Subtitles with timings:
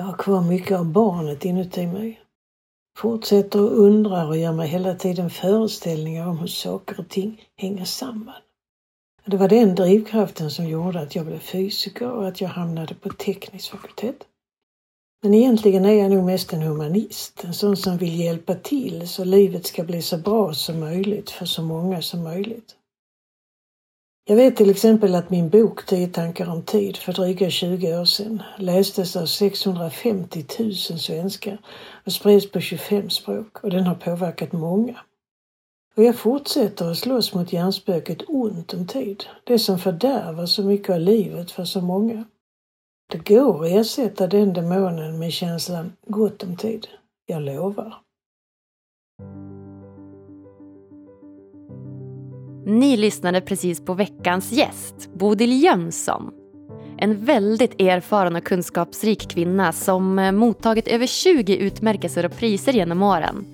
[0.00, 2.20] Jag har kvar mycket av barnet inuti mig.
[2.98, 7.84] Fortsätter och undrar och gör mig hela tiden föreställningar om hur saker och ting hänger
[7.84, 8.42] samman.
[9.24, 13.08] Det var den drivkraften som gjorde att jag blev fysiker och att jag hamnade på
[13.08, 14.16] teknisk fakultet.
[15.22, 19.24] Men egentligen är jag nog mest en humanist, en sån som vill hjälpa till så
[19.24, 22.76] livet ska bli så bra som möjligt för så många som möjligt.
[24.30, 28.04] Jag vet till exempel att min bok Tio tankar om tid för dryga 20 år
[28.04, 31.58] sedan lästes av 650 000 svenskar
[32.06, 35.00] och spreds på 25 språk och den har påverkat många.
[35.96, 40.90] Och jag fortsätter att slåss mot hjärnspöket ont om tid, det som fördärvar så mycket
[40.90, 42.24] av livet för så många.
[43.12, 46.86] Det går att ersätta den demonen med känslan gott om tid.
[47.26, 47.94] Jag lovar.
[52.64, 56.30] Ni lyssnade precis på veckans gäst, Bodil Jönsson.
[56.98, 63.02] En väldigt erfaren och kunskapsrik kvinna som eh, mottagit över 20 utmärkelser och priser genom
[63.02, 63.46] åren.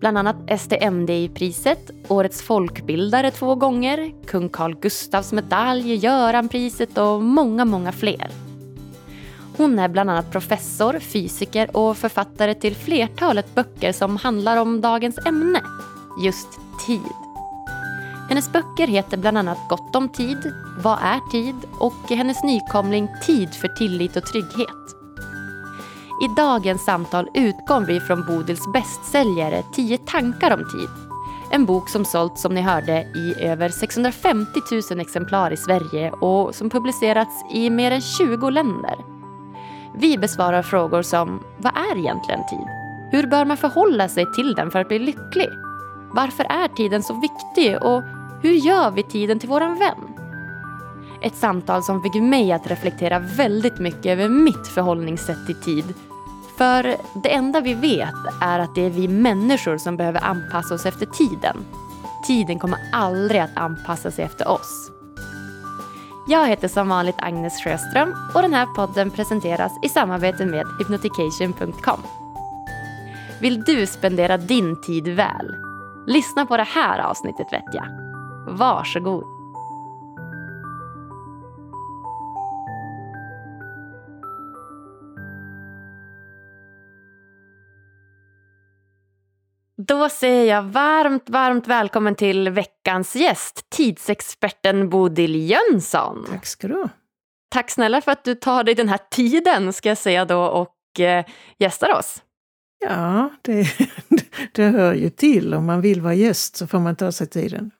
[0.00, 7.92] Bland annat STMDI-priset, Årets folkbildare två gånger, kung Carl Gustavs medalj, Göranpriset och många, många
[7.92, 8.28] fler.
[9.56, 15.18] Hon är bland annat professor, fysiker och författare till flertalet böcker som handlar om dagens
[15.26, 15.60] ämne,
[16.24, 16.48] just
[16.86, 17.27] tid.
[18.28, 23.54] Hennes böcker heter bland annat Gott om tid, Vad är tid och hennes nykomling Tid
[23.54, 24.68] för tillit och trygghet.
[26.24, 30.88] I dagens samtal utgår vi från Bodils bästsäljare 10 tankar om tid.
[31.50, 36.54] En bok som sålts, som ni hörde, i över 650 000 exemplar i Sverige och
[36.54, 38.94] som publicerats i mer än 20 länder.
[39.94, 42.66] Vi besvarar frågor som Vad är egentligen tid?
[43.10, 45.48] Hur bör man förhålla sig till den för att bli lycklig?
[46.12, 48.02] Varför är tiden så viktig och
[48.42, 50.18] hur gör vi tiden till våran vän?
[51.20, 55.94] Ett samtal som fick mig att reflektera väldigt mycket över mitt förhållningssätt till tid.
[56.58, 60.86] För det enda vi vet är att det är vi människor som behöver anpassa oss
[60.86, 61.56] efter tiden.
[62.26, 64.90] Tiden kommer aldrig att anpassa sig efter oss.
[66.28, 72.00] Jag heter som vanligt Agnes Sjöström och den här podden presenteras i samarbete med hypnotication.com.
[73.40, 75.56] Vill du spendera din tid väl?
[76.06, 78.07] Lyssna på det här avsnittet vet jag.
[78.48, 79.24] Varsågod.
[89.88, 96.26] Då säger jag varmt, varmt välkommen till veckans gäst, tidsexperten Bodil Jönsson.
[96.30, 96.88] Tack ska du ha.
[97.50, 101.00] Tack snälla för att du tar dig den här tiden, ska jag säga då, och
[101.00, 101.24] eh,
[101.58, 102.22] gästar oss.
[102.80, 103.66] Ja, det,
[104.52, 105.54] det hör ju till.
[105.54, 107.70] Om man vill vara gäst så får man ta sig tiden.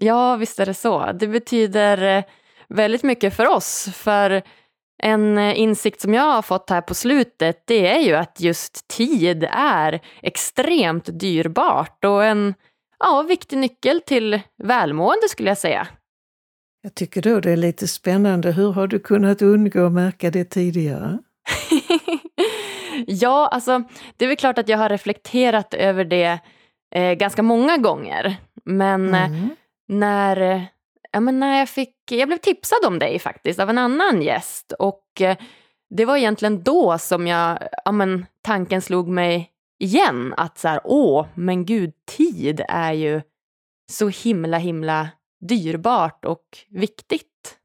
[0.00, 1.12] Ja, visst är det så.
[1.12, 2.24] Det betyder eh,
[2.68, 3.88] väldigt mycket för oss.
[3.94, 4.42] För
[5.02, 8.88] en eh, insikt som jag har fått här på slutet det är ju att just
[8.88, 12.54] tid är extremt dyrbart och en
[12.98, 15.88] ja, viktig nyckel till välmående skulle jag säga.
[16.82, 18.52] Jag tycker då det är lite spännande.
[18.52, 21.18] Hur har du kunnat undgå att märka det tidigare?
[23.06, 23.82] ja, alltså
[24.16, 26.38] det är väl klart att jag har reflekterat över det
[26.94, 28.36] eh, ganska många gånger.
[28.64, 29.48] Men eh, mm
[29.88, 30.62] när eh,
[31.12, 34.72] ja, men när jag, fick, jag blev tipsad om dig faktiskt av en annan gäst
[34.72, 35.36] och eh,
[35.90, 40.80] det var egentligen då som jag, ja, men, tanken slog mig igen att så här,
[40.84, 43.22] åh, men gud, tid är ju
[43.90, 45.08] så himla, himla
[45.40, 47.58] dyrbart och viktigt.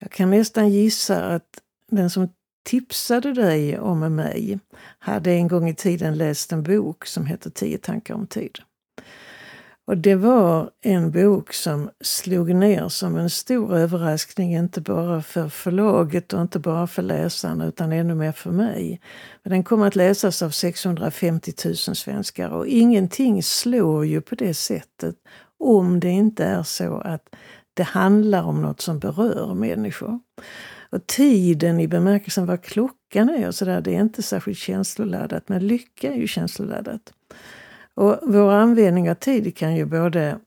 [0.00, 1.60] Jag kan nästan gissa att
[1.90, 2.28] den som
[2.64, 4.58] tipsade dig om mig
[4.98, 8.58] hade en gång i tiden läst en bok som heter Tio tankar om tid.
[9.86, 15.48] Och det var en bok som slog ner som en stor överraskning, inte bara för
[15.48, 19.00] förlaget och inte bara för läsarna utan ännu mer för mig.
[19.42, 25.16] Den kom att läsas av 650 000 svenskar och ingenting slår ju på det sättet
[25.58, 27.28] om det inte är så att
[27.74, 30.20] det handlar om något som berör människor.
[30.90, 35.66] Och tiden i bemärkelsen vad klockan är och sådär, det är inte särskilt känsloladdat, men
[35.66, 37.12] lycka är ju känsloladdat.
[37.96, 40.38] Och vår användning av tid kan ju både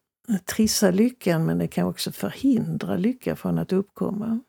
[0.45, 4.39] trissa lyckan men det kan också förhindra lycka från att uppkomma.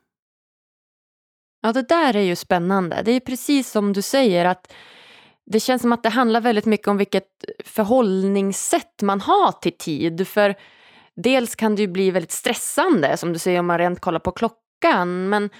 [1.62, 3.02] Ja, det där är ju spännande.
[3.04, 4.72] Det är precis som du säger att
[5.46, 7.28] det känns som att det handlar väldigt mycket om vilket
[7.64, 10.28] förhållningssätt man har till tid.
[10.28, 10.54] För
[11.16, 14.30] dels kan det ju bli väldigt stressande, som du säger om man rent kollar på
[14.30, 15.50] klockan, men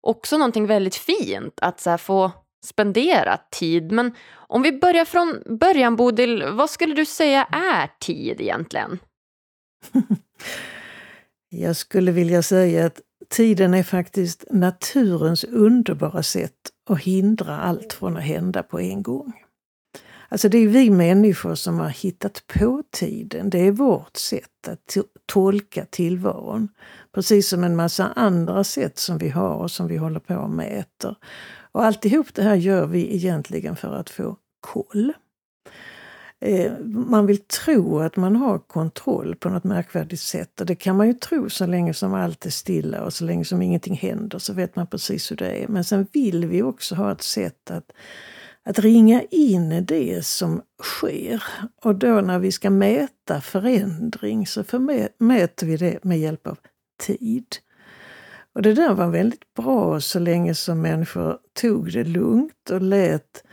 [0.00, 2.30] också någonting väldigt fint att så få
[2.64, 3.92] spendera tid.
[3.92, 8.98] Men om vi börjar från början, Bodil, vad skulle du säga är tid egentligen?
[11.48, 16.52] Jag skulle vilja säga att tiden är faktiskt naturens underbara sätt
[16.90, 19.32] att hindra allt från att hända på en gång.
[20.28, 23.50] Alltså det är vi människor som har hittat på tiden.
[23.50, 26.68] Det är vårt sätt att tolka tillvaron.
[27.14, 30.50] Precis som en massa andra sätt som vi har och som vi håller på och
[30.50, 31.16] mäter.
[31.72, 35.12] Och alltihop det här gör vi egentligen för att få koll.
[36.40, 40.60] Eh, man vill tro att man har kontroll på något märkvärdigt sätt.
[40.60, 43.44] Och det kan man ju tro så länge som allt är stilla och så länge
[43.44, 45.68] som ingenting händer så vet man precis hur det är.
[45.68, 47.92] Men sen vill vi också ha ett sätt att,
[48.64, 51.42] att ringa in det som sker.
[51.82, 54.64] Och då när vi ska mäta förändring så
[55.18, 56.58] mäter vi det med hjälp av
[57.06, 57.46] tid.
[58.54, 63.44] Och det där var väldigt bra så länge som människor tog det lugnt och lät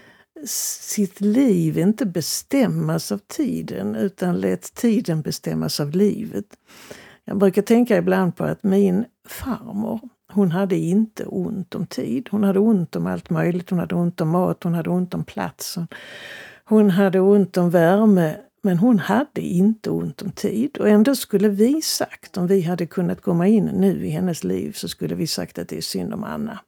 [0.45, 6.45] sitt liv inte bestämmas av tiden utan lät tiden bestämmas av livet.
[7.25, 9.99] Jag brukar tänka ibland på att min farmor,
[10.33, 12.27] hon hade inte ont om tid.
[12.31, 13.69] Hon hade ont om allt möjligt.
[13.69, 15.77] Hon hade ont om mat, hon hade ont om plats.
[16.65, 18.35] Hon hade ont om värme.
[18.61, 20.77] Men hon hade inte ont om tid.
[20.77, 24.71] Och ändå skulle vi sagt, om vi hade kunnat komma in nu i hennes liv,
[24.71, 26.59] så skulle vi sagt att det är synd om Anna.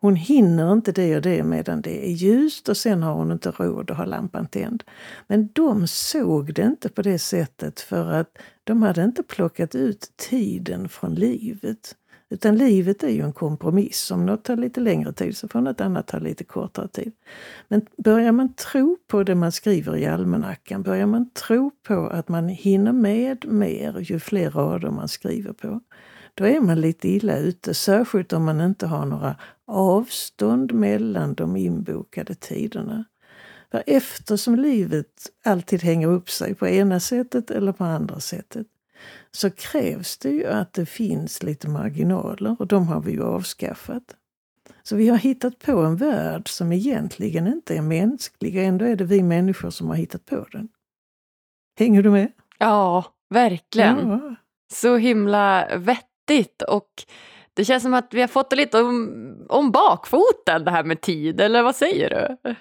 [0.00, 3.50] Hon hinner inte det och det medan det är ljust och sen har hon inte
[3.50, 4.84] råd att ha lampan tänd.
[5.26, 10.12] Men de såg det inte på det sättet för att de hade inte plockat ut
[10.16, 11.94] tiden från livet.
[12.30, 14.10] Utan livet är ju en kompromiss.
[14.10, 17.12] Om något tar lite längre tid så får något annat ta lite kortare tid.
[17.68, 22.28] Men börjar man tro på det man skriver i almanackan, börjar man tro på att
[22.28, 25.80] man hinner med mer ju fler rader man skriver på,
[26.34, 27.74] då är man lite illa ute.
[27.74, 29.36] Särskilt om man inte har några
[29.66, 33.04] avstånd mellan de inbokade tiderna.
[33.70, 35.06] För eftersom livet
[35.44, 38.66] alltid hänger upp sig på ena sättet eller på andra sättet
[39.30, 44.16] så krävs det ju att det finns lite marginaler och de har vi ju avskaffat.
[44.82, 48.96] Så vi har hittat på en värld som egentligen inte är mänsklig och ändå är
[48.96, 50.68] det vi människor som har hittat på den.
[51.78, 52.32] Hänger du med?
[52.58, 54.08] Ja, verkligen.
[54.08, 54.34] Ja.
[54.72, 56.88] Så himla vettigt och
[57.54, 61.00] det känns som att vi har fått det lite om, om bakfoten det här med
[61.00, 62.54] tid, eller vad säger du?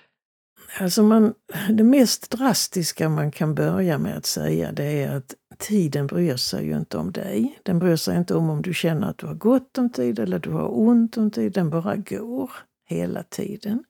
[0.79, 1.33] Alltså man,
[1.69, 6.65] det mest drastiska man kan börja med att säga det är att tiden bryr sig
[6.65, 7.59] ju inte om dig.
[7.63, 10.39] Den bryr sig inte om om du känner att du har gott om tid eller
[10.39, 11.53] du har ont om tid.
[11.53, 12.51] Den bara går
[12.85, 13.83] hela tiden.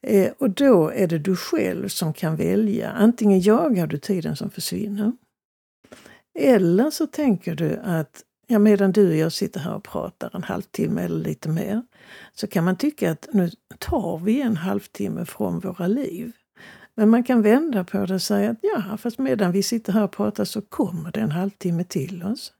[0.00, 2.90] Eh, och då är det du själv som kan välja.
[2.90, 5.12] Antingen jagar du tiden som försvinner.
[6.38, 10.42] Eller så tänker du att ja, medan du och jag sitter här och pratar en
[10.42, 11.82] halvtimme eller lite mer
[12.34, 16.32] så kan man tycka att nu tar vi en halvtimme från våra liv.
[16.96, 20.04] Men man kan vända på det och säga att ja, fast medan vi sitter här
[20.04, 22.52] och pratar så kommer det en halvtimme till oss.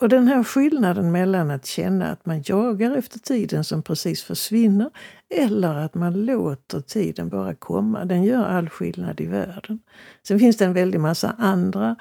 [0.00, 4.90] Och den här skillnaden mellan att känna att man jagar efter tiden som precis försvinner
[5.34, 9.78] eller att man låter tiden bara komma, den gör all skillnad i världen.
[10.22, 11.96] Sen finns det en väldig massa andra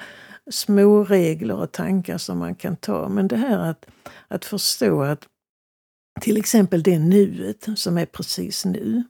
[0.51, 3.09] små regler och tankar som man kan ta.
[3.09, 3.85] Men det här att,
[4.27, 5.27] att förstå att
[6.21, 9.03] till exempel det nuet som är precis nu.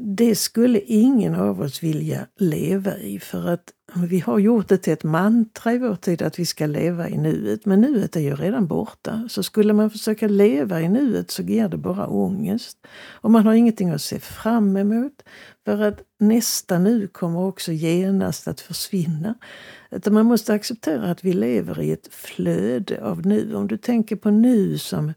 [0.00, 4.92] Det skulle ingen av oss vilja leva i för att vi har gjort det till
[4.92, 7.66] ett mantra i vår tid att vi ska leva i nuet.
[7.66, 9.28] Men nuet är ju redan borta.
[9.28, 12.78] Så skulle man försöka leva i nuet så ger det bara ångest.
[13.10, 15.22] Och man har ingenting att se fram emot.
[15.64, 19.34] För att nästa nu kommer också genast att försvinna.
[19.90, 23.54] Utan man måste acceptera att vi lever i ett flöde av nu.
[23.54, 25.12] Om du tänker på nu som,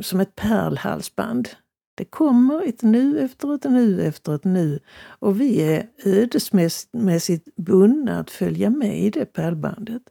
[0.00, 1.48] som ett pärlhalsband.
[1.94, 4.80] Det kommer ett nu efter ett nu efter ett nu
[5.18, 10.02] och vi är ödesmässigt bundna att följa med i det pärlbandet.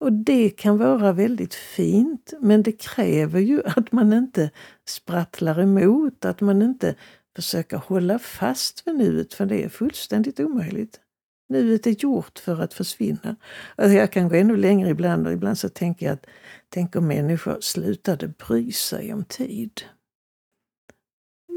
[0.00, 4.50] Och det kan vara väldigt fint, men det kräver ju att man inte
[4.88, 6.94] sprattlar emot, att man inte
[7.36, 11.00] försöker hålla fast vid nuet, för det är fullständigt omöjligt.
[11.48, 13.36] Nuet är gjort för att försvinna.
[13.76, 16.26] Alltså jag kan gå ännu längre ibland och ibland så tänker jag att
[16.68, 19.82] tänk om människor slutade bry sig om tid.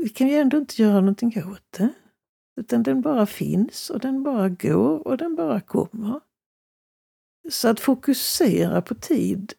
[0.04, 1.94] Vi kan ju ändå inte göra någonting åt det.
[2.60, 6.20] Utan den bara finns och den bara går och den bara kommer.
[7.50, 9.54] Så att fokusera på tid,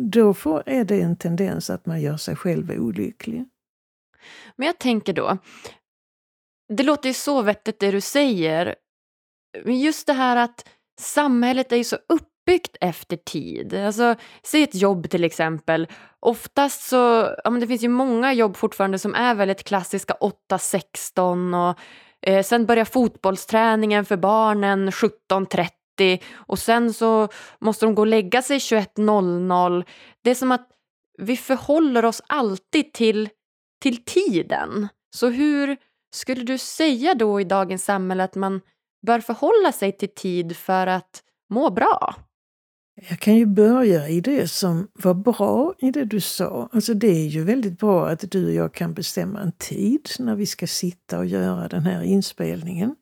[0.00, 3.44] då får, är det en tendens att man gör sig själv olycklig.
[4.56, 5.38] Men jag tänker då,
[6.68, 8.74] det låter ju så vettigt det du säger.
[9.64, 10.68] Men just det här att
[11.00, 11.98] samhället är ju så
[12.40, 13.74] uppbyggt efter tid.
[13.74, 15.88] Alltså, säg ett jobb till exempel.
[16.20, 20.14] Oftast så, ja men det finns ju många jobb fortfarande som är väldigt klassiska
[20.50, 21.78] 8-16 och
[22.28, 27.28] eh, sen börjar fotbollsträningen för barnen 17.30 och sen så
[27.58, 29.84] måste de gå och lägga sig 21.00.
[30.24, 30.68] Det är som att
[31.18, 33.28] vi förhåller oss alltid till
[33.82, 34.88] till tiden.
[35.16, 35.76] Så hur
[36.14, 38.60] skulle du säga då i dagens samhälle att man
[39.06, 42.14] bör förhålla sig till tid för att må bra?
[43.08, 46.68] Jag kan ju börja i det som var bra i det du sa.
[46.72, 50.36] Alltså det är ju väldigt bra att du och jag kan bestämma en tid när
[50.36, 52.96] vi ska sitta och göra den här inspelningen.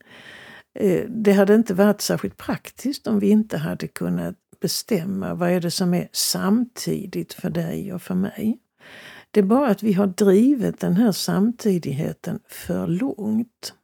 [0.75, 5.61] Eh, det hade inte varit särskilt praktiskt om vi inte hade kunnat bestämma vad är
[5.61, 8.59] det som är samtidigt för dig och för mig.
[9.31, 13.75] Det är bara att vi har drivit den här samtidigheten för långt.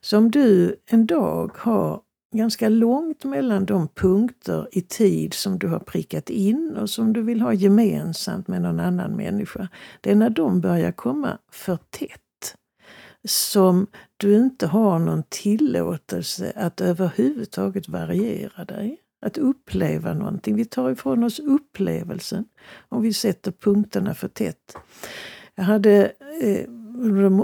[0.00, 2.00] Så om du en dag har
[2.34, 7.22] ganska långt mellan de punkter i tid som du har prickat in och som du
[7.22, 9.68] vill ha gemensamt med någon annan människa.
[10.00, 12.20] Det är när de börjar komma för tätt
[13.24, 18.98] som du inte har någon tillåtelse att överhuvudtaget variera dig.
[19.20, 20.56] Att uppleva någonting.
[20.56, 22.44] Vi tar ifrån oss upplevelsen
[22.88, 24.76] om vi sätter punkterna för tätt.
[25.54, 26.64] Jag hade eh,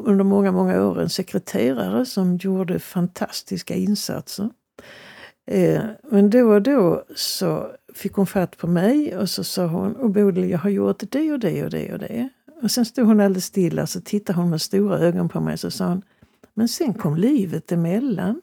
[0.04, 4.50] under många, många år en sekreterare som gjorde fantastiska insatser.
[5.46, 9.96] Eh, men då och då så fick hon fatt på mig och så sa hon,
[9.96, 12.28] och Bodil jag har gjort det och det och det och det.
[12.62, 15.60] Och sen stod hon alldeles stilla så tittade hon med stora ögon på mig och
[15.60, 16.02] så sa hon,
[16.54, 18.40] men sen kom livet emellan.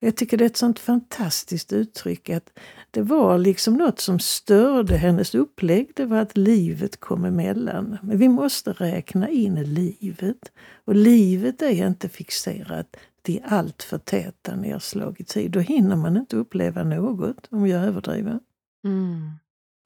[0.00, 2.58] Jag tycker det är ett sånt fantastiskt uttryck att
[2.90, 5.92] det var liksom något som störde hennes upplägg.
[5.96, 7.98] Det var att livet kom emellan.
[8.02, 10.52] Men vi måste räkna in livet.
[10.84, 15.48] Och livet är inte fixerat till allt för täta nedslag i.
[15.48, 18.40] Då hinner man inte uppleva något, om jag överdriver.
[18.84, 19.30] Mm.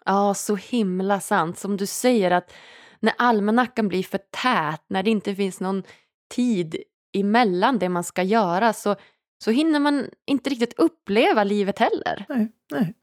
[0.04, 1.58] Ja, så himla sant.
[1.58, 2.52] Som du säger att
[3.00, 5.82] när almanackan blir för tät, när det inte finns någon
[6.34, 6.76] tid
[7.12, 8.96] emellan det man ska göra så,
[9.44, 12.24] så hinner man inte riktigt uppleva livet heller.
[12.28, 12.94] Nej, nej.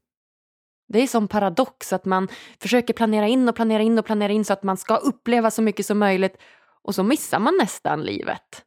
[0.88, 2.28] Det är som paradox att man
[2.60, 5.62] försöker planera in och planera in och planera in så att man ska uppleva så
[5.62, 6.38] mycket som möjligt
[6.82, 8.66] och så missar man nästan livet.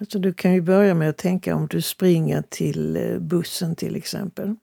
[0.00, 3.96] Alltså du kan ju börja med att tänka om du springer till eh, bussen till
[3.96, 4.54] exempel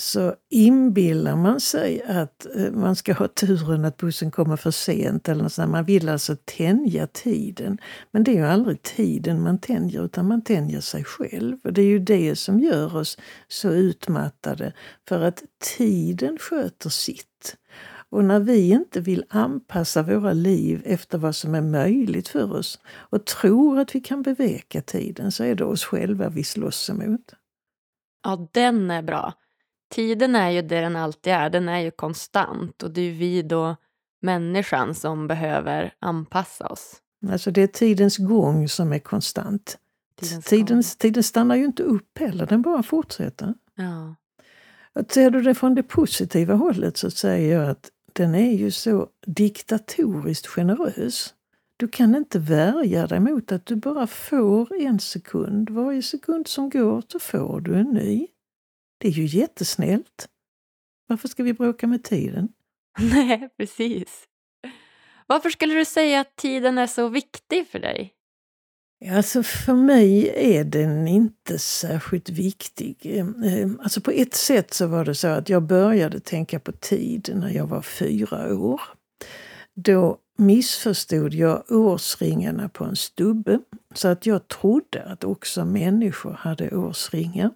[0.00, 5.28] så inbillar man sig att eh, man ska ha turen att bussen kommer för sent.
[5.28, 5.70] eller något sånt.
[5.70, 7.78] Man vill alltså tänja tiden.
[8.10, 11.56] Men det är ju aldrig tiden man tänjer utan man tänjer sig själv.
[11.64, 14.72] Och Det är ju det som gör oss så utmattade.
[15.08, 15.42] För att
[15.76, 17.56] tiden sköter sitt.
[18.10, 22.80] Och när vi inte vill anpassa våra liv efter vad som är möjligt för oss
[22.86, 27.34] och tror att vi kan beveka tiden så är det oss själva vi slåss emot.
[28.24, 29.34] Ja, den är bra.
[29.90, 33.42] Tiden är ju det den alltid är, den är ju konstant och det är vi
[33.42, 33.76] då,
[34.22, 36.96] människan, som behöver anpassa oss.
[37.30, 39.78] Alltså det är tidens gång som är konstant.
[40.44, 43.54] tiden, tiden stannar ju inte upp heller, den bara fortsätter.
[43.74, 44.14] Ja.
[45.08, 49.08] Ser du det från det positiva hållet så säger jag att den är ju så
[49.26, 51.34] diktatoriskt generös.
[51.76, 55.70] Du kan inte värja dig mot att du bara får en sekund.
[55.70, 58.26] Varje sekund som går så får du en ny.
[58.98, 60.28] Det är ju jättesnällt.
[61.06, 62.48] Varför ska vi bråka med tiden?
[62.98, 64.24] Nej, precis.
[65.26, 68.14] Varför skulle du säga att tiden är så viktig för dig?
[69.08, 72.96] Alltså för mig är den inte särskilt viktig.
[73.02, 76.72] Ehm, ehm, alltså på ett sätt så var det så att jag började tänka på
[76.72, 78.80] tid när jag var fyra år.
[79.74, 83.58] Då missförstod jag årsringarna på en stubbe
[83.94, 87.50] så att jag trodde att också människor hade årsringar.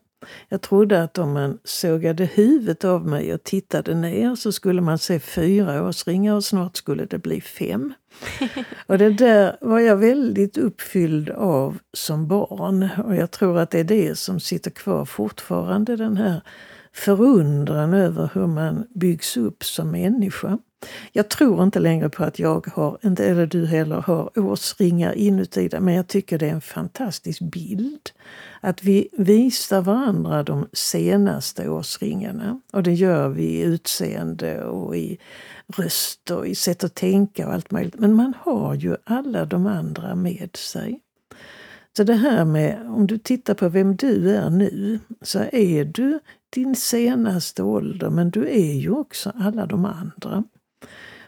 [0.48, 4.98] Jag trodde att om man sågade huvudet av mig och tittade ner så skulle man
[4.98, 7.92] se fyra årsringar och snart skulle det bli fem.
[8.86, 13.80] och det där var jag väldigt uppfylld av som barn och jag tror att det
[13.80, 16.42] är det som sitter kvar fortfarande, den här
[16.92, 20.58] förundran över hur man byggs upp som människa.
[21.12, 25.68] Jag tror inte längre på att jag har, inte eller du heller, har årsringar inuti
[25.68, 28.10] det, men jag tycker det är en fantastisk bild.
[28.60, 32.60] Att vi visar varandra de senaste årsringarna.
[32.72, 35.18] Och det gör vi i utseende och i
[35.76, 37.98] röst och i sätt att tänka och allt möjligt.
[37.98, 41.00] Men man har ju alla de andra med sig.
[41.96, 46.20] Så det här med, om du tittar på vem du är nu, så är du
[46.50, 50.44] din senaste ålder, men du är ju också alla de andra.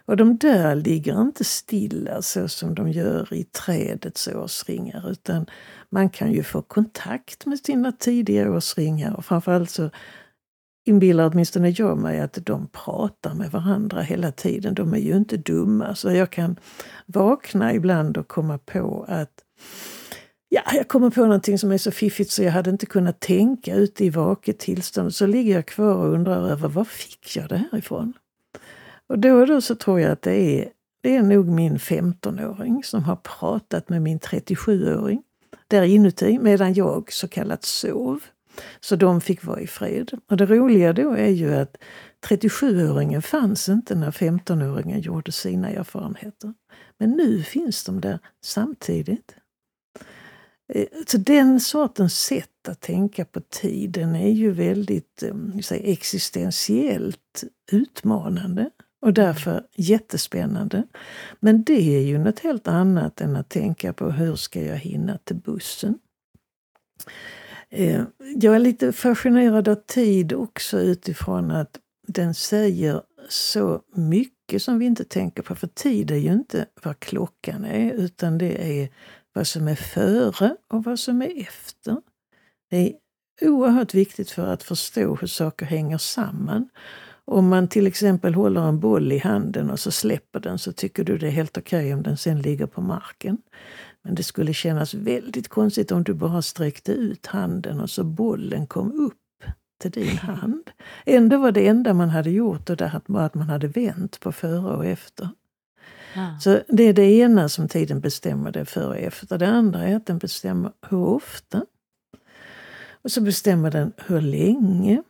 [0.06, 5.46] Och de där ligger inte stilla så som de gör i trädets årsringar utan
[5.90, 9.90] man kan ju få kontakt med sina tidiga årsringar och framförallt så
[10.86, 14.74] inbillar åtminstone jag mig att de pratar med varandra hela tiden.
[14.74, 16.56] De är ju inte dumma så jag kan
[17.06, 19.42] vakna ibland och komma på att
[20.48, 23.74] Ja, jag kommer på någonting som är så fiffigt så jag hade inte kunnat tänka
[23.74, 25.14] ute i vaket tillstånd.
[25.14, 28.12] Så ligger jag kvar och undrar över var fick jag det här ifrån?
[29.08, 30.68] Och då och då så tror jag att det är,
[31.02, 35.22] det är nog min 15-åring som har pratat med min 37-åring
[35.68, 38.20] där inuti medan jag så kallat sov.
[38.80, 40.18] Så de fick vara i fred.
[40.30, 41.76] Och det roliga då är ju att
[42.28, 46.54] 37-åringen fanns inte när 15-åringen gjorde sina erfarenheter.
[46.98, 49.36] Men nu finns de där samtidigt.
[50.72, 57.44] Eh, så den sortens sätt att tänka på tiden är ju väldigt eh, säga, existentiellt
[57.72, 58.70] utmanande
[59.02, 60.82] och därför jättespännande.
[61.40, 65.18] Men det är ju något helt annat än att tänka på hur ska jag hinna
[65.18, 65.98] till bussen.
[67.68, 68.02] Eh,
[68.36, 74.86] jag är lite fascinerad av tid också utifrån att den säger så mycket som vi
[74.86, 75.54] inte tänker på.
[75.54, 78.88] För tid är ju inte vad klockan är, utan det är
[79.32, 81.96] vad som är före och vad som är efter.
[82.70, 82.92] Det är
[83.48, 86.68] oerhört viktigt för att förstå hur saker hänger samman.
[87.28, 91.04] Om man till exempel håller en boll i handen och så släpper den så tycker
[91.04, 93.38] du det är helt okej okay om den sen ligger på marken.
[94.02, 98.66] Men det skulle kännas väldigt konstigt om du bara sträckte ut handen och så bollen
[98.66, 99.44] kom upp
[99.78, 100.70] till din hand.
[101.04, 104.32] Ändå var det enda man hade gjort och det var att man hade vänt på
[104.32, 105.28] före och efter.
[106.14, 106.38] Ja.
[106.40, 109.38] Så det är det ena som tiden bestämmer, det före och efter.
[109.38, 111.66] Det andra är att den bestämmer hur ofta.
[113.02, 115.02] Och så bestämmer den hur länge.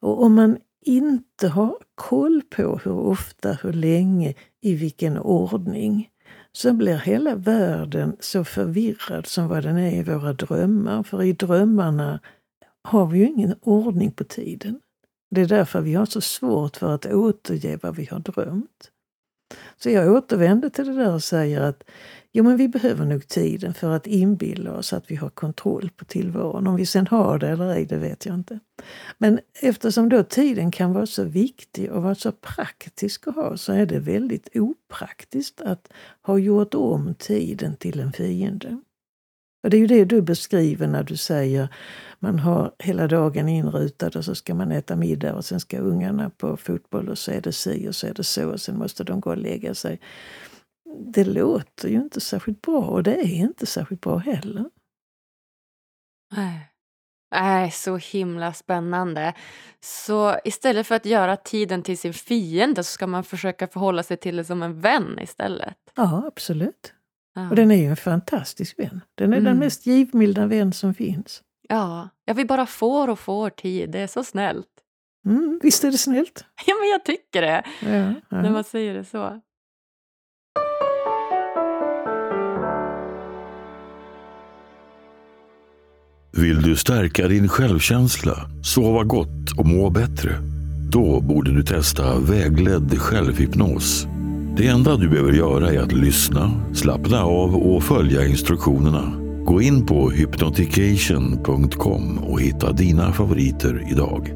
[0.00, 6.10] Och om man inte har koll på hur ofta, hur länge, i vilken ordning,
[6.52, 11.02] så blir hela världen så förvirrad som vad den är i våra drömmar.
[11.02, 12.20] För i drömmarna
[12.82, 14.80] har vi ju ingen ordning på tiden.
[15.30, 18.90] Det är därför vi har så svårt för att återge vad vi har drömt.
[19.76, 21.82] Så jag återvänder till det där och säger att
[22.32, 26.04] jo, men vi behöver nog tiden för att inbilla oss att vi har kontroll på
[26.04, 26.66] tillvaron.
[26.66, 28.60] Om vi sen har det eller ej, det vet jag inte.
[29.18, 33.72] Men eftersom då tiden kan vara så viktig och vara så praktisk att ha så
[33.72, 35.88] är det väldigt opraktiskt att
[36.22, 38.80] ha gjort om tiden till en fiende.
[39.62, 41.68] Och det är ju det du beskriver när du säger
[42.18, 46.30] man har hela dagen inrutad och så ska man äta middag och sen ska ungarna
[46.30, 49.04] på fotboll och så är det si och så är det så och sen måste
[49.04, 50.00] de gå och lägga sig.
[50.98, 54.70] Det låter ju inte särskilt bra och det är inte särskilt bra heller.
[56.36, 56.66] Nej.
[57.34, 59.34] Nej, så himla spännande.
[59.80, 64.16] Så istället för att göra tiden till sin fiende så ska man försöka förhålla sig
[64.16, 65.76] till det som en vän istället?
[65.94, 66.94] Ja, absolut.
[67.34, 67.48] Ja.
[67.50, 69.00] Och den är ju en fantastisk vän.
[69.14, 69.44] Den är mm.
[69.44, 71.42] den mest givmilda vän som finns.
[71.68, 73.90] Ja, ja, vi bara får och får tid.
[73.90, 74.66] Det är så snällt.
[75.26, 76.44] Mm, visst är det snällt?
[76.66, 77.64] Ja, men jag tycker det.
[77.80, 78.42] Ja, ja.
[78.42, 79.40] När man säger det så.
[86.32, 90.30] Vill du stärka din självkänsla, sova gott och må bättre?
[90.92, 94.06] Då borde du testa vägledd självhypnos
[94.60, 99.12] det enda du behöver göra är att lyssna, slappna av och följa instruktionerna.
[99.44, 104.32] Gå in på hypnotication.com och hitta dina favoriter idag.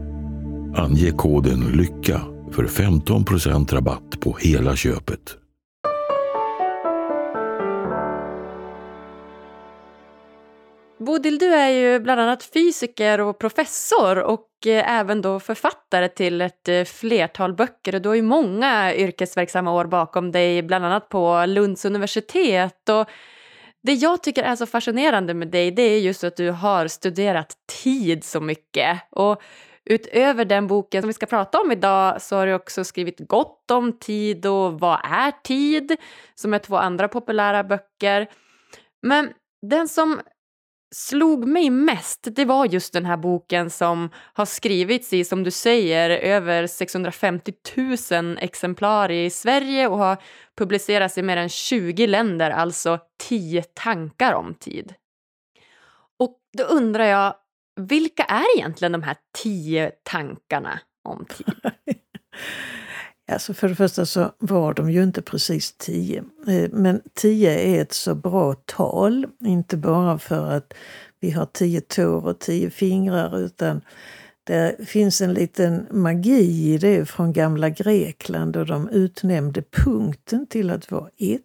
[0.76, 2.20] Ange koden LYCKA
[2.52, 5.36] för 15% rabatt på hela köpet.
[11.04, 16.40] Bodil, du är ju bland annat fysiker och professor och eh, även då författare till
[16.40, 17.94] ett eh, flertal böcker.
[17.94, 22.88] Och du har ju många yrkesverksamma år bakom dig, bland annat på Lunds universitet.
[22.88, 23.08] Och
[23.82, 27.52] det jag tycker är så fascinerande med dig det är just att du har studerat
[27.82, 29.00] tid så mycket.
[29.10, 29.42] Och
[29.84, 33.70] utöver den boken som vi ska prata om idag så har du också skrivit Gott
[33.70, 35.96] om tid och Vad är tid?
[36.34, 38.26] som är två andra populära böcker.
[39.02, 40.20] Men den som
[40.94, 45.50] slog mig mest det var just den här boken som har skrivits i, som du
[45.50, 47.52] säger, över 650
[48.10, 50.16] 000 exemplar i Sverige och har
[50.56, 54.94] publicerats i mer än 20 länder, alltså 10 tankar om tid.
[56.18, 57.34] Och då undrar jag,
[57.80, 61.64] vilka är egentligen de här 10 tankarna om tid?
[63.32, 66.24] Alltså för det första så var de ju inte precis tio.
[66.48, 70.74] Eh, men tio är ett så bra tal, inte bara för att
[71.20, 73.80] vi har tio tår och tio fingrar utan
[74.44, 80.70] det finns en liten magi i det från gamla Grekland och de utnämnde punkten till
[80.70, 81.42] att vara ett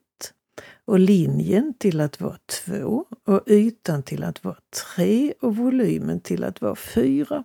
[0.85, 4.57] och linjen till att vara två och ytan till att vara
[4.93, 7.43] tre och volymen till att vara fyra.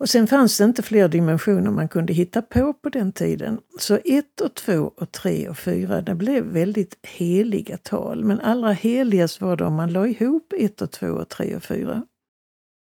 [0.00, 3.60] Och sen fanns det inte fler dimensioner man kunde hitta på på den tiden.
[3.78, 8.24] Så ett och två och tre och fyra, det blev väldigt heliga tal.
[8.24, 11.62] Men allra heligast var det om man la ihop ett och två och tre och
[11.62, 12.02] fyra.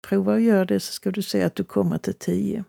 [0.09, 2.65] Prova att göra det så ska du se att du kommer till tio.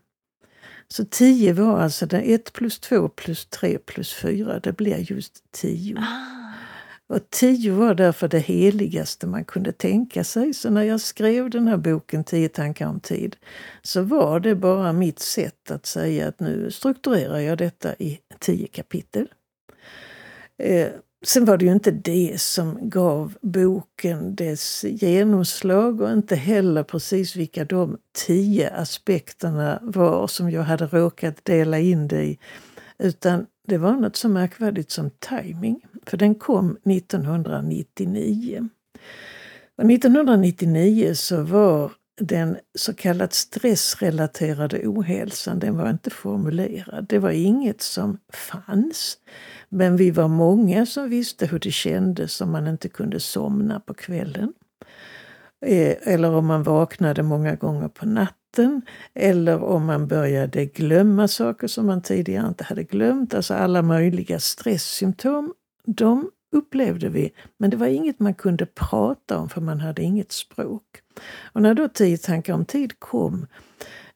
[0.88, 5.98] Så 10 var alltså 1 plus 2 plus 3 plus 4, det blir just 10.
[5.98, 6.45] Ah.
[7.08, 10.54] Och tio var därför det heligaste man kunde tänka sig.
[10.54, 13.36] Så när jag skrev den här boken Tio tankar om tid
[13.82, 18.68] så var det bara mitt sätt att säga att nu strukturerar jag detta i tio
[18.68, 19.28] kapitel.
[20.58, 20.88] Eh,
[21.26, 27.36] Sen var det ju inte det som gav boken dess genomslag och inte heller precis
[27.36, 32.39] vilka de tio aspekterna var som jag hade råkat dela in det i.
[32.98, 35.82] Utan det var något så märkvärdigt som timing.
[36.08, 38.70] För den kom 1999.
[39.78, 41.91] Och 1999 så var
[42.22, 47.06] den så kallat stressrelaterade ohälsan, den var inte formulerad.
[47.10, 49.18] Det var inget som fanns.
[49.70, 53.94] Men vi var många som visste hur det kändes om man inte kunde somna på
[53.94, 54.54] kvällen.
[55.65, 58.82] Eh, eller om man vaknade många gånger på natten.
[59.13, 63.34] Eller om man började glömma saker som man tidigare inte hade glömt.
[63.34, 65.54] Alltså alla möjliga stresssymptom.
[65.86, 70.32] De upplevde vi, men det var inget man kunde prata om för man hade inget
[70.32, 71.02] språk.
[71.54, 73.48] Och när då Tio tankar om tid kom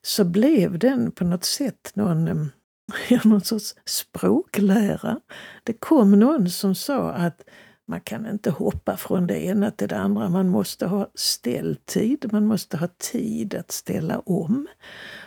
[0.02, 5.20] så blev den på något sätt någon eh, någon sorts språklära.
[5.64, 7.42] Det kom någon som sa att
[7.90, 10.28] man kan inte hoppa från det ena till det andra.
[10.28, 14.66] Man måste ha ställtid, man måste ha tid att ställa om.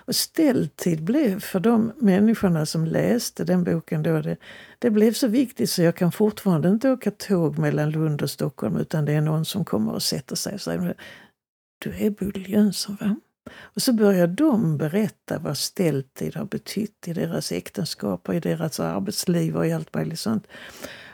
[0.05, 4.37] Och ställtid blev för de människorna som läste den boken då, det,
[4.79, 8.77] det blev så viktigt så jag kan fortfarande inte åka tåg mellan Lund och Stockholm
[8.77, 10.95] utan det är någon som kommer och sätter sig och säger
[11.77, 13.15] Du är Bodil Jönsson va?
[13.61, 18.79] Och så börjar de berätta vad ställtid har betytt i deras äktenskap och i deras
[18.79, 20.47] arbetsliv och i allt möjligt sånt.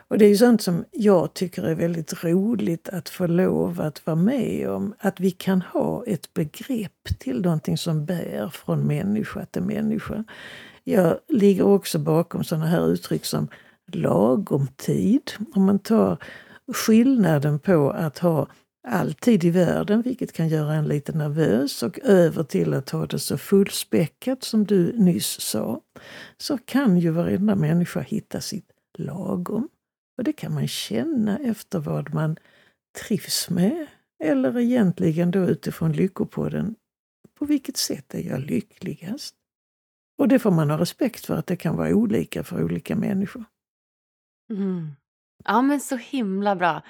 [0.09, 4.05] Och det är ju sånt som jag tycker är väldigt roligt att få lov att
[4.05, 4.93] vara med om.
[4.99, 10.23] Att vi kan ha ett begrepp till någonting som bär från människa till människa.
[10.83, 13.47] Jag ligger också bakom sådana här uttryck som
[13.93, 15.31] lagom tid.
[15.53, 16.17] Om man tar
[16.73, 18.47] skillnaden på att ha
[18.87, 23.19] alltid i världen, vilket kan göra en lite nervös och över till att ha det
[23.19, 25.81] så fullspäckat som du nyss sa,
[26.37, 29.69] så kan ju varenda människa hitta sitt lagom.
[30.19, 32.38] Och det kan man känna efter vad man
[33.01, 33.88] trivs med
[34.23, 36.75] eller egentligen då utifrån Lyckopodden.
[37.34, 39.36] På vilket sätt är jag lyckligast?
[40.17, 43.45] Och det får man ha respekt för att det kan vara olika för olika människor.
[44.49, 44.91] Mm.
[45.43, 46.84] Ja men så himla bra.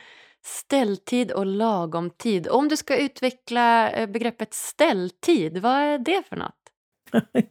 [0.46, 2.48] Ställtid och lagom tid.
[2.48, 6.72] Om du ska utveckla eh, begreppet ställtid, vad är det för något?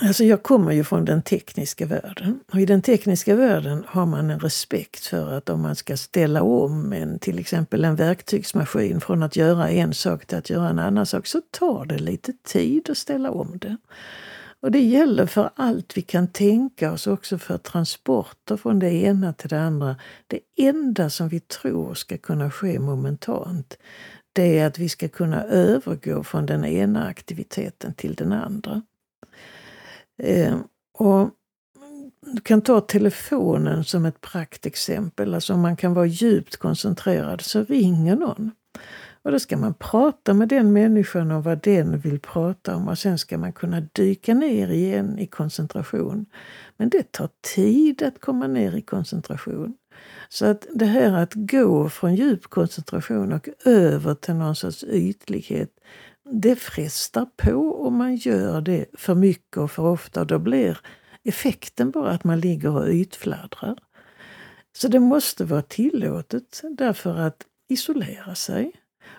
[0.00, 2.40] alltså jag kommer ju från den tekniska världen.
[2.52, 6.42] Och I den tekniska världen har man en respekt för att om man ska ställa
[6.42, 10.78] om en, till exempel en verktygsmaskin från att göra en sak till att göra en
[10.78, 13.76] annan sak så tar det lite tid att ställa om det.
[14.64, 19.32] Och det gäller för allt vi kan tänka oss, också för transporter från det ena
[19.32, 19.96] till det andra.
[20.26, 23.78] Det enda som vi tror ska kunna ske momentant,
[24.32, 28.82] det är att vi ska kunna övergå från den ena aktiviteten till den andra.
[30.22, 30.58] Eh,
[30.98, 31.30] och
[32.20, 35.34] du kan ta telefonen som ett praktexempel.
[35.34, 38.50] Alltså om man kan vara djupt koncentrerad så ringer någon.
[39.22, 42.98] Och då ska man prata med den människan om vad den vill prata om och
[42.98, 46.26] sen ska man kunna dyka ner igen i koncentration.
[46.76, 49.74] Men det tar tid att komma ner i koncentration.
[50.28, 55.70] Så att det här att gå från djup koncentration och över till någon sorts ytlighet,
[56.30, 60.24] det frestar på om man gör det för mycket och för ofta.
[60.24, 60.80] Då blir
[61.24, 63.78] effekten bara att man ligger och ytfladdrar.
[64.76, 68.72] Så det måste vara tillåtet därför att isolera sig.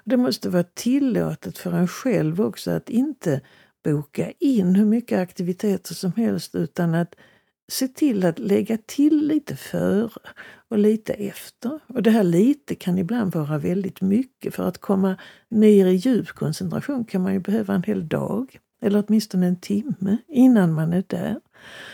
[0.03, 3.41] Det måste vara tillåtet för en själv också att inte
[3.83, 7.15] boka in hur mycket aktiviteter som helst utan att
[7.67, 10.09] se till att lägga till lite före
[10.67, 11.79] och lite efter.
[11.87, 14.55] Och det här lite kan ibland vara väldigt mycket.
[14.55, 15.17] För att komma
[15.49, 20.17] ner i djup koncentration kan man ju behöva en hel dag eller åtminstone en timme
[20.27, 21.39] innan man är där.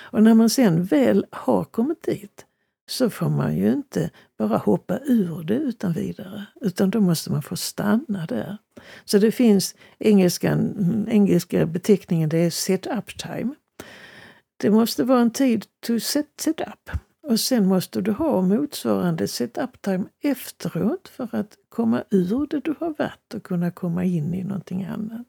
[0.01, 2.45] Och när man sen väl har kommit dit
[2.87, 6.45] så får man ju inte bara hoppa ur det utan vidare.
[6.61, 8.57] Utan då måste man få stanna där.
[9.05, 13.55] Så det finns engelskan, engelska beteckningen, det är set up time.
[14.61, 16.89] Det måste vara en tid to set, set up.
[17.23, 22.59] Och sen måste du ha motsvarande set up time efteråt för att komma ur det
[22.59, 25.27] du har varit och kunna komma in i någonting annat.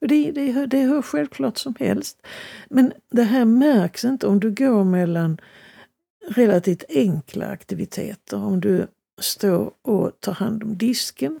[0.00, 2.26] Och det, det, det är hur självklart som helst.
[2.68, 5.40] Men det här märks inte om du går mellan
[6.28, 8.36] relativt enkla aktiviteter.
[8.36, 8.86] Om du
[9.18, 11.40] står och tar hand om disken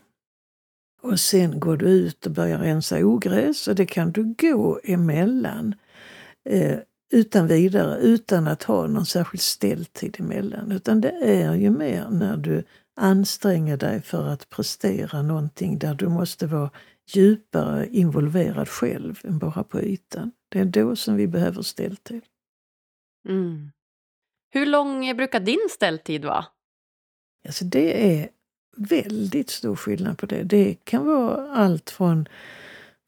[1.02, 5.74] Och sen går du ut och börjar rensa ogräs och det kan du gå emellan
[6.48, 6.78] eh,
[7.12, 10.72] utan vidare, utan att ha någon särskild ställtid emellan.
[10.72, 12.64] Utan det är ju mer när du
[12.96, 16.70] anstränger dig för att prestera någonting där du måste vara
[17.14, 20.32] djupare involverad själv än bara på ytan.
[20.48, 22.22] Det är då som vi behöver ställtid.
[23.28, 23.70] Mm.
[24.50, 26.44] Hur lång brukar din ställtid vara?
[27.46, 28.28] Alltså det är
[28.76, 30.42] väldigt stor skillnad på det.
[30.42, 32.28] Det kan vara allt från,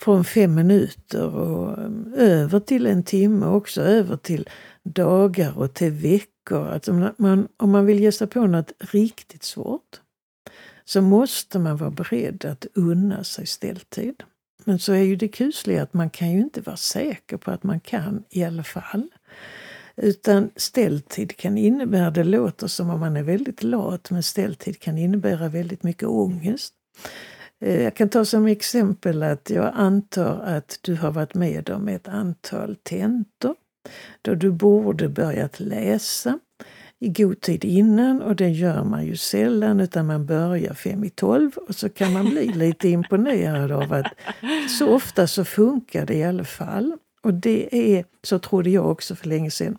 [0.03, 4.49] från fem minuter och mm, över till en timme också, över till
[4.83, 6.69] dagar och till veckor.
[6.69, 10.01] Alltså man, om man vill ge sig på något riktigt svårt
[10.85, 14.23] så måste man vara beredd att unna sig ställtid.
[14.65, 17.63] Men så är ju det kusliga att man kan ju inte vara säker på att
[17.63, 19.09] man kan i alla fall.
[19.97, 24.99] Utan ställtid kan innebära, det låter som om man är väldigt lat, men ställtid kan
[24.99, 26.75] innebära väldigt mycket ångest.
[27.63, 31.89] Eh, jag kan ta som exempel att jag antar att du har varit med om
[31.89, 33.55] ett antal tentor
[34.23, 36.39] då du borde börjat läsa
[36.99, 41.11] i god tid innan och det gör man ju sällan utan man börjar fem i
[41.11, 44.07] tolv och så kan man bli lite imponerad av att
[44.79, 46.97] så ofta så funkar det i alla fall.
[47.23, 49.79] Och det är, så trodde jag också för länge sedan.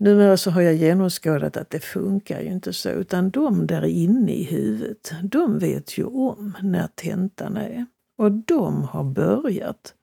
[0.00, 4.32] Numera så har jag genomskådat att det funkar ju inte så, utan de där inne
[4.32, 7.86] i huvudet, de vet ju om när tentan är.
[8.18, 9.94] Och de har börjat.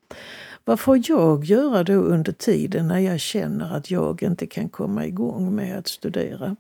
[0.66, 5.06] Vad får jag göra då under tiden när jag känner att jag inte kan komma
[5.06, 6.56] igång med att studera?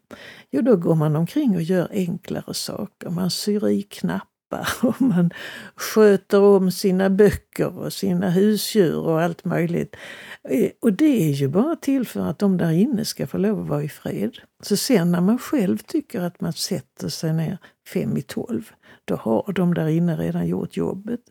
[0.52, 3.10] Jo, då går man omkring och gör enklare saker.
[3.10, 4.37] Man syr i knappar
[4.82, 5.32] och man
[5.76, 9.96] sköter om sina böcker och sina husdjur och allt möjligt.
[10.44, 13.62] Eh, och det är ju bara till för att de där inne ska få lov
[13.62, 14.38] att vara i fred.
[14.64, 17.58] Så sen när man själv tycker att man sätter sig ner
[17.94, 18.72] fem i tolv,
[19.06, 21.22] då har de där inne redan gjort jobbet.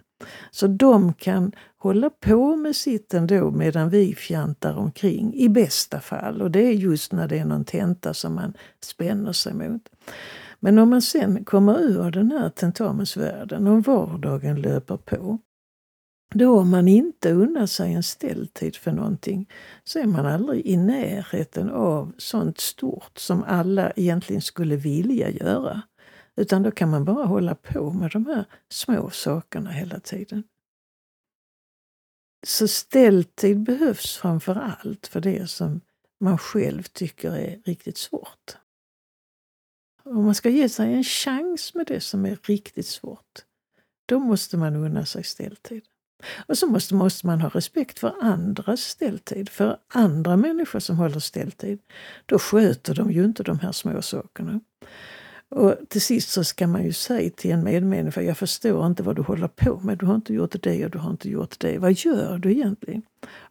[0.50, 6.42] Så de kan hålla på med sitt ändå medan vi fjantar omkring, i bästa fall.
[6.42, 9.82] Och det är just när det är någon tenta som man spänner sig mot.
[10.60, 15.38] Men om man sen kommer ur den här tentamensvärlden och vardagen löper på,
[16.34, 19.50] då om man inte unnar sig en ställtid för någonting
[19.84, 25.82] så är man aldrig i närheten av sånt stort som alla egentligen skulle vilja göra.
[26.36, 30.44] Utan då kan man bara hålla på med de här små sakerna hela tiden.
[32.46, 35.80] Så ställtid behövs framför allt för det som
[36.20, 38.56] man själv tycker är riktigt svårt.
[40.06, 43.44] Om man ska ge sig en chans med det som är riktigt svårt,
[44.06, 45.82] då måste man unna sig ställtid.
[46.46, 51.18] Och så måste, måste man ha respekt för andras ställtid, för andra människor som håller
[51.18, 51.78] ställtid.
[52.26, 54.60] Då sköter de ju inte de här små sakerna.
[55.48, 59.16] Och till sist så ska man ju säga till en medmänniska, jag förstår inte vad
[59.16, 61.78] du håller på med, du har inte gjort det och du har inte gjort det.
[61.78, 63.02] Vad gör du egentligen?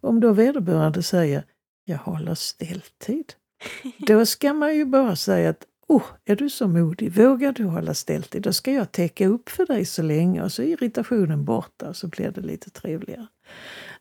[0.02, 1.44] Om då vederbörande säger,
[1.86, 3.34] jag håller ställtid.
[3.98, 7.12] Då ska man ju bara säga att Oh, är du så modig?
[7.12, 8.41] Vågar du hålla ställt dig?
[8.41, 11.95] Då ska jag täcka upp för dig så länge och så är irritationen borta och
[11.95, 13.28] så blir det lite trevligare.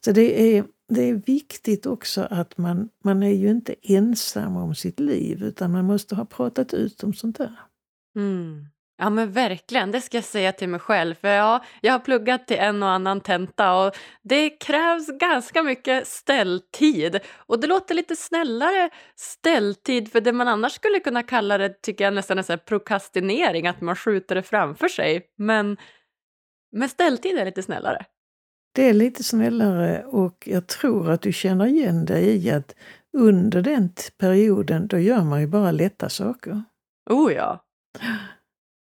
[0.05, 4.75] Så det är, det är viktigt också att man, man är ju inte ensam om
[4.75, 7.61] sitt liv utan man måste ha pratat ut om sånt där.
[8.17, 8.67] Mm.
[8.97, 11.15] Ja men verkligen, det ska jag säga till mig själv.
[11.15, 16.07] För ja, jag har pluggat till en och annan tenta och det krävs ganska mycket
[16.07, 17.21] ställtid.
[17.37, 22.05] Och det låter lite snällare ställtid för det man annars skulle kunna kalla det tycker
[22.05, 25.23] jag nästan är prokrastinering, att man skjuter det framför sig.
[25.39, 25.77] Men,
[26.73, 28.05] men ställtid är lite snällare.
[28.75, 32.75] Det är lite snällare och jag tror att du känner igen dig i att
[33.17, 36.63] under den perioden då gör man ju bara lätta saker.
[37.11, 37.65] Oh ja.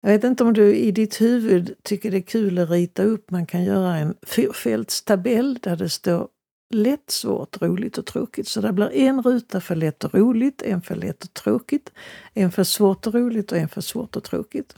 [0.06, 3.30] Jag vet inte om du i ditt huvud tycker det är kul att rita upp,
[3.30, 6.28] man kan göra en fyrfältstabell där det står
[6.74, 8.48] lätt, svårt, roligt och tråkigt.
[8.48, 11.92] Så det blir en ruta för lätt och roligt, en för lätt och tråkigt,
[12.34, 14.74] en för svårt och roligt och en för svårt och tråkigt.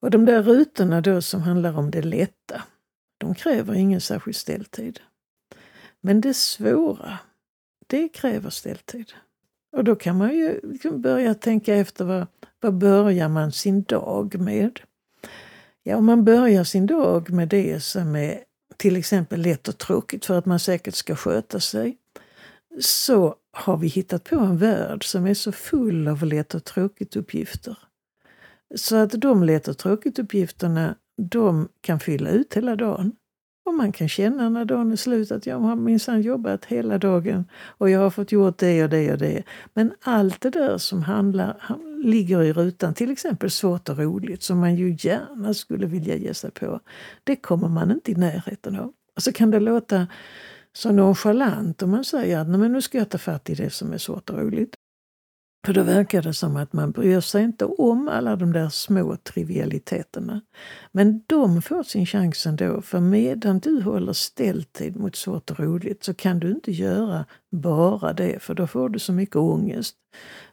[0.00, 2.62] Och de där rutorna då som handlar om det lätta,
[3.18, 5.00] de kräver ingen särskild ställtid.
[6.00, 7.18] Men det svåra,
[7.86, 9.12] det kräver ställtid.
[9.76, 12.26] Och då kan man ju liksom börja tänka efter vad,
[12.66, 14.80] vad börjar man sin dag med?
[15.82, 18.38] Ja, om man börjar sin dag med det som är
[18.76, 21.96] till exempel lätt och tråkigt för att man säkert ska sköta sig,
[22.80, 27.16] så har vi hittat på en värld som är så full av lätt och tråkigt
[27.16, 27.78] uppgifter.
[28.74, 33.12] Så att de lätt och tråkigt uppgifterna, de kan fylla ut hela dagen.
[33.66, 37.44] Och man kan känna när dagen är slut att jag har minsann jobbat hela dagen
[37.78, 39.42] och jag har fått gjort det och det och det.
[39.74, 44.58] Men allt det där som handlar, ligger i rutan, till exempel svårt och roligt, som
[44.58, 46.80] man ju gärna skulle vilja ge sig på,
[47.24, 48.92] det kommer man inte i närheten av.
[49.16, 50.06] Och så kan det låta
[50.72, 53.92] så nonchalant om man säger att men nu ska jag ta fatt i det som
[53.92, 54.75] är svårt och roligt.
[55.66, 59.16] För då verkar det som att man bryr sig inte om alla de där små
[59.16, 60.40] trivialiteterna.
[60.92, 66.04] Men de får sin chans ändå, för medan du håller ställtid mot svårt och roligt
[66.04, 69.96] så kan du inte göra bara det, för då får du så mycket ångest.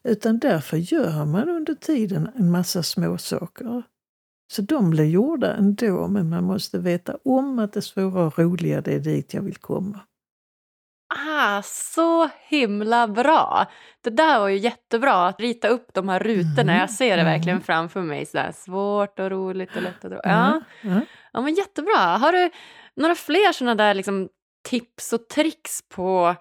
[0.04, 3.84] Utan därför gör man under tiden en massa små saker.
[4.54, 8.82] Så de blir gjorda ändå, men man måste veta om att det svåra och roliga,
[8.82, 10.00] det är dit jag vill komma.
[11.16, 13.66] Ah, så himla bra!
[14.04, 16.72] Det där var ju jättebra, att rita upp de här rutorna.
[16.72, 16.80] Mm.
[16.80, 17.64] Jag ser det verkligen mm.
[17.64, 18.26] framför mig.
[18.26, 20.12] Så svårt och roligt och lätt och.
[20.24, 20.62] Ja.
[20.82, 21.02] Mm.
[21.34, 21.98] ja, men jättebra.
[21.98, 22.50] Har du
[22.96, 24.30] några fler sådana där liksom,
[24.70, 26.36] tips och tricks på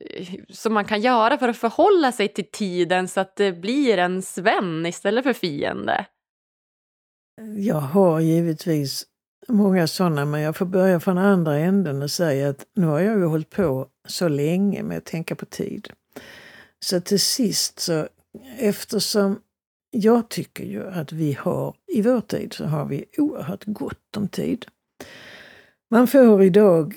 [0.00, 3.98] eh, som man kan göra för att förhålla sig till tiden så att det blir
[3.98, 6.06] en vän istället för fiende?
[7.56, 9.06] Jag har givetvis
[9.48, 13.18] många sådana, men jag får börja från andra änden och säga att nu har jag
[13.18, 15.88] ju hållit på så länge med att tänka på tid.
[16.80, 18.08] Så till sist så,
[18.58, 19.40] eftersom
[19.90, 24.28] jag tycker ju att vi har, i vår tid så har vi oerhört gott om
[24.28, 24.66] tid.
[25.90, 26.94] Man får idag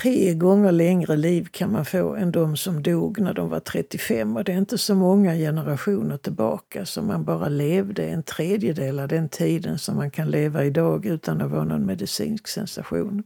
[0.00, 4.36] tre gånger längre liv kan man få än de som dog när de var 35
[4.36, 9.08] och det är inte så många generationer tillbaka som man bara levde en tredjedel av
[9.08, 13.22] den tiden som man kan leva idag utan att vara någon medicinsk sensation.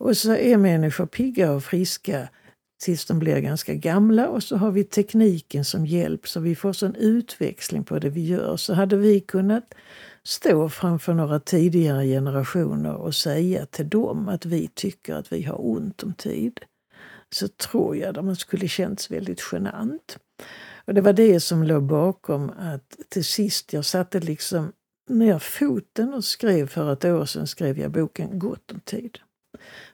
[0.00, 2.28] Och så är människor pigga och friska
[2.82, 6.72] tills de blir ganska gamla och så har vi tekniken som hjälp så vi får
[6.72, 8.56] sån utväxling på det vi gör.
[8.56, 9.74] Så hade vi kunnat
[10.24, 15.66] stå framför några tidigare generationer och säga till dem att vi tycker att vi har
[15.66, 16.60] ont om tid
[17.34, 20.18] så tror jag att man skulle känts väldigt genant.
[20.84, 24.72] Och det var det som låg bakom att till sist jag satte liksom
[25.08, 29.18] ner foten och skrev för ett år sedan skrev jag boken Gott om tid.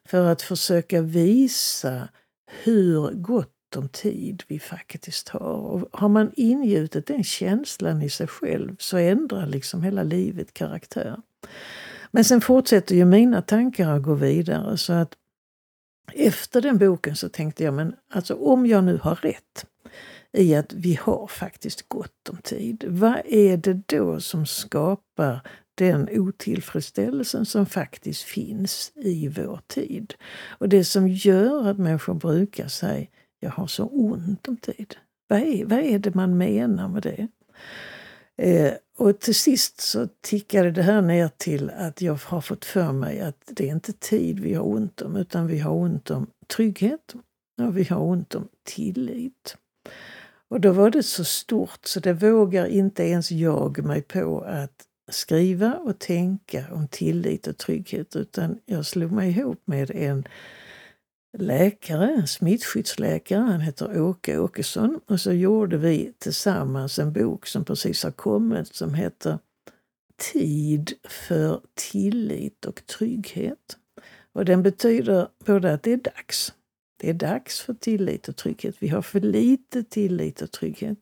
[0.04, 2.08] För att försöka visa
[2.46, 5.40] hur gott om tid vi faktiskt har.
[5.40, 11.16] Och har man ingjutit den känslan i sig själv så ändrar liksom hela livet karaktär.
[12.10, 15.14] Men sen fortsätter ju mina tankar att gå vidare så att
[16.14, 19.66] efter den boken så tänkte jag, men alltså om jag nu har rätt
[20.32, 22.84] i att vi har faktiskt gott om tid.
[22.88, 25.40] Vad är det då som skapar
[25.76, 30.14] den otillfredsställelsen som faktiskt finns i vår tid?
[30.48, 33.06] Och det som gör att människor brukar säga
[33.40, 34.96] jag har så ont om tid.
[35.28, 37.28] Vad är, vad är det man menar med det?
[38.36, 42.92] Eh, och till sist så tickade det här ner till att jag har fått för
[42.92, 46.26] mig att det är inte tid vi har ont om, utan vi har ont om
[46.46, 47.14] trygghet
[47.60, 49.56] och vi har ont om tillit.
[50.48, 54.85] Och då var det så stort så det vågar inte ens jag mig på att
[55.08, 60.28] skriva och tänka om tillit och trygghet utan jag slog mig ihop med en
[61.38, 65.00] läkare, en smittskyddsläkare, han heter Åke Åkesson.
[65.06, 69.38] Och så gjorde vi tillsammans en bok som precis har kommit som heter
[70.32, 73.76] Tid för tillit och trygghet.
[74.32, 76.52] Och den betyder både att det är dags.
[76.96, 78.76] Det är dags för tillit och trygghet.
[78.78, 80.98] Vi har för lite tillit och trygghet.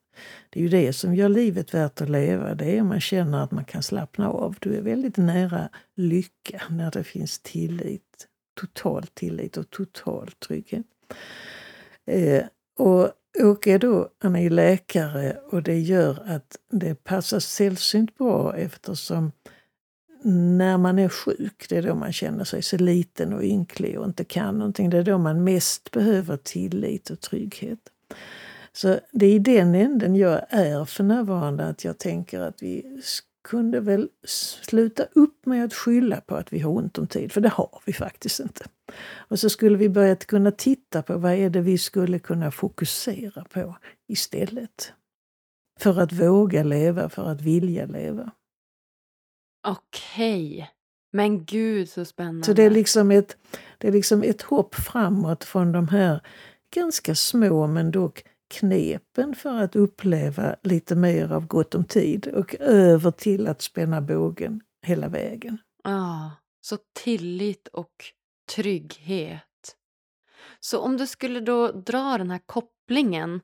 [0.51, 2.55] Det är ju det som gör livet värt att leva.
[2.55, 4.57] Det är om man känner att man kan slappna av.
[4.61, 8.29] Du är väldigt nära lycka när det finns tillit
[8.61, 10.87] total tillit och total trygghet.
[12.07, 12.45] Eh,
[12.79, 18.57] och Åke då, han är ju läkare och det gör att det passar sällsynt bra
[18.57, 19.33] eftersom
[20.25, 24.05] när man är sjuk, det är då man känner sig så liten och ynklig och
[24.05, 24.91] inte kan någonting.
[24.91, 27.79] Det är då man mest behöver tillit och trygghet.
[28.73, 33.01] Så det är i den änden jag är för närvarande, att jag tänker att vi
[33.45, 34.09] kunde väl
[34.63, 37.83] sluta upp med att skylla på att vi har ont om tid, för det har
[37.85, 38.65] vi faktiskt inte.
[39.13, 43.45] Och så skulle vi börja kunna titta på vad är det vi skulle kunna fokusera
[43.45, 43.77] på
[44.09, 44.93] istället.
[45.81, 48.31] För att våga leva, för att vilja leva.
[49.65, 50.71] Okej.
[51.13, 52.47] Men gud så spännande.
[52.47, 53.37] Så det är, liksom ett,
[53.79, 56.21] det är liksom ett hopp framåt från de här
[56.75, 62.55] ganska små men dock knepen för att uppleva lite mer av gott om tid och
[62.61, 65.59] över till att spänna bågen hela vägen.
[65.85, 68.05] Ja, så tillit och
[68.55, 69.43] trygghet.
[70.61, 73.41] Så om du skulle då dra den här kopplingen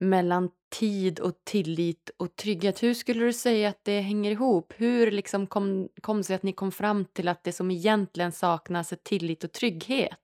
[0.00, 2.82] mellan tid och tillit och trygghet.
[2.82, 4.72] Hur skulle du säga att det hänger ihop?
[4.76, 8.32] Hur liksom kom, kom det sig att ni kom fram till att det som egentligen
[8.32, 10.18] saknas är tillit och trygghet?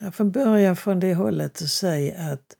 [0.00, 2.56] Jag får börja från det hållet och säga att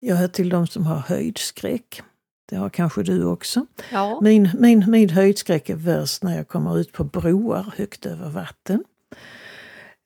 [0.00, 2.02] jag hör till de som har höjdskräck.
[2.48, 3.66] Det har kanske du också.
[3.92, 4.20] Ja.
[4.22, 8.84] Min, min, min höjdskräck är värst när jag kommer ut på broar högt över vatten.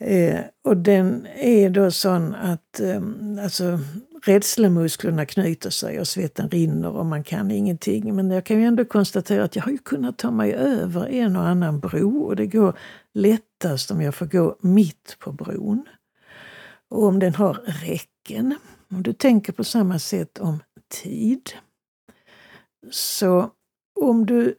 [0.04, 3.02] Eh, och den är då sån att eh,
[3.44, 3.78] alltså,
[4.22, 8.16] rädslemusklerna knyter sig och svetten rinner och man kan ingenting.
[8.16, 11.36] Men jag kan ju ändå konstatera att jag har ju kunnat ta mig över en
[11.36, 12.78] och annan bro och det går
[13.14, 15.84] lättast om jag får gå mitt på bron.
[16.90, 18.54] Och om den har räcken.
[18.90, 20.62] Om du tänker på samma sätt om
[21.02, 21.50] tid.
[22.90, 23.50] Så
[24.00, 24.54] om du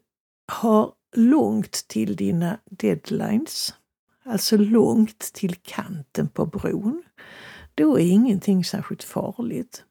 [0.51, 3.73] har långt till dina deadlines,
[4.25, 7.03] alltså långt till kanten på bron,
[7.75, 9.83] då är ingenting särskilt farligt.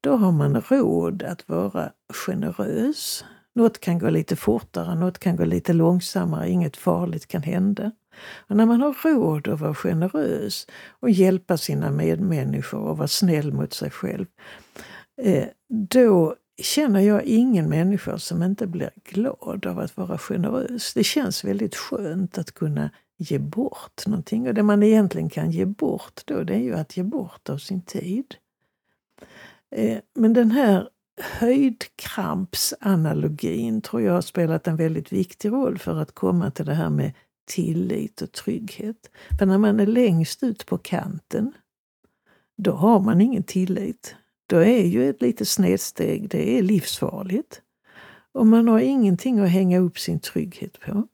[0.00, 1.92] Då har man råd att vara
[2.26, 3.24] generös.
[3.54, 7.92] Något kan gå lite fortare, något kan gå lite långsammare, inget farligt kan hända.
[8.48, 10.66] Och när man har råd att vara generös
[11.00, 14.26] och hjälpa sina medmänniskor och vara snäll mot sig själv,
[15.22, 20.94] eh, då känner jag ingen människa som inte blir glad av att vara generös.
[20.94, 24.48] Det känns väldigt skönt att kunna ge bort någonting.
[24.48, 27.58] Och det man egentligen kan ge bort då, det är ju att ge bort av
[27.58, 28.34] sin tid.
[29.70, 30.88] Eh, men den här
[31.20, 36.90] höjdkrampsanalogin tror jag har spelat en väldigt viktig roll för att komma till det här
[36.90, 37.12] med
[37.46, 39.10] tillit och trygghet.
[39.38, 41.52] För när man är längst ut på kanten,
[42.56, 44.14] då har man ingen tillit.
[44.46, 47.62] Då är ju ett litet snedsteg, det är livsfarligt.
[48.32, 51.08] Och man har ingenting att hänga upp sin trygghet på.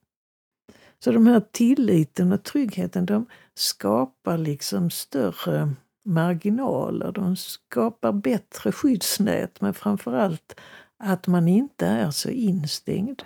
[1.04, 5.74] Så de här tilliten och tryggheten, de skapar liksom större
[6.04, 7.12] marginaler.
[7.12, 10.60] De skapar bättre skyddsnät, men framförallt
[11.04, 13.22] att man inte är så instängd.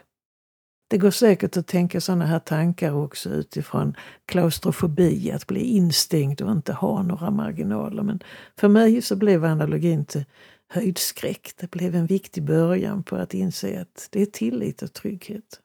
[0.89, 3.95] Det går säkert att tänka sådana här tankar också utifrån
[4.27, 8.03] klaustrofobi, att bli instängd och inte ha några marginaler.
[8.03, 8.21] Men
[8.57, 10.25] för mig så blev analogin till
[10.69, 11.53] höjdskräck.
[11.57, 15.61] Det blev en viktig början på att inse att det är tillit och trygghet.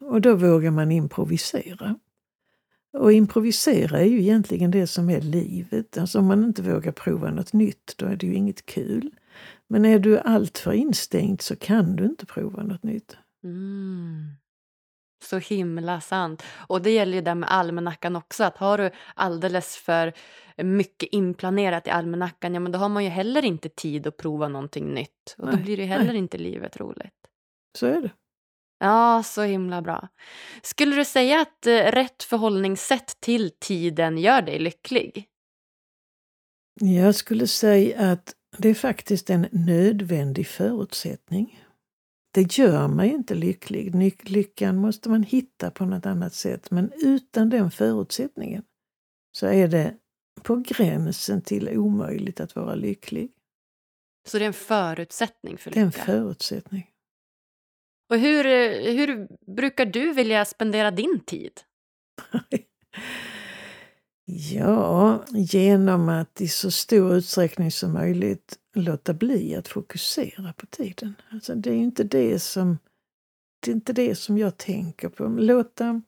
[0.00, 1.96] Och då vågar man improvisera.
[2.92, 5.98] Och improvisera är ju egentligen det som är livet.
[5.98, 9.10] Alltså om man inte vågar prova något nytt, då är det ju inget kul.
[9.66, 13.16] Men är du alltför instängd så kan du inte prova något nytt.
[13.44, 14.36] Mm.
[15.24, 16.42] Så himla sant.
[16.56, 18.44] Och det gäller ju det med almanackan också.
[18.44, 20.12] Att har du alldeles för
[20.56, 24.48] mycket inplanerat i almanackan, ja men då har man ju heller inte tid att prova
[24.48, 25.34] någonting nytt.
[25.38, 26.16] Och Nej, då blir det heller nej.
[26.16, 27.12] inte livet roligt.
[27.78, 28.10] Så är det.
[28.78, 30.08] Ja, så himla bra.
[30.62, 35.26] Skulle du säga att eh, rätt förhållningssätt till tiden gör dig lycklig?
[36.80, 41.62] Jag skulle säga att det är faktiskt en nödvändig förutsättning.
[42.34, 43.94] Det gör mig inte lycklig.
[44.30, 46.70] Lyckan måste man hitta på något annat sätt.
[46.70, 48.64] Men utan den förutsättningen
[49.32, 49.94] så är det
[50.42, 53.32] på gränsen till omöjligt att vara lycklig.
[54.28, 56.02] Så det är en förutsättning för Det är en lycka?
[56.04, 56.90] förutsättning.
[58.08, 61.52] Och hur, eh, hur brukar du vilja spendera din tid?
[64.28, 71.14] Ja, genom att i så stor utsträckning som möjligt låta bli att fokusera på tiden.
[71.30, 72.78] Alltså det är inte det som,
[73.60, 75.26] det är inte det som jag tänker på.
[75.26, 76.02] Låta,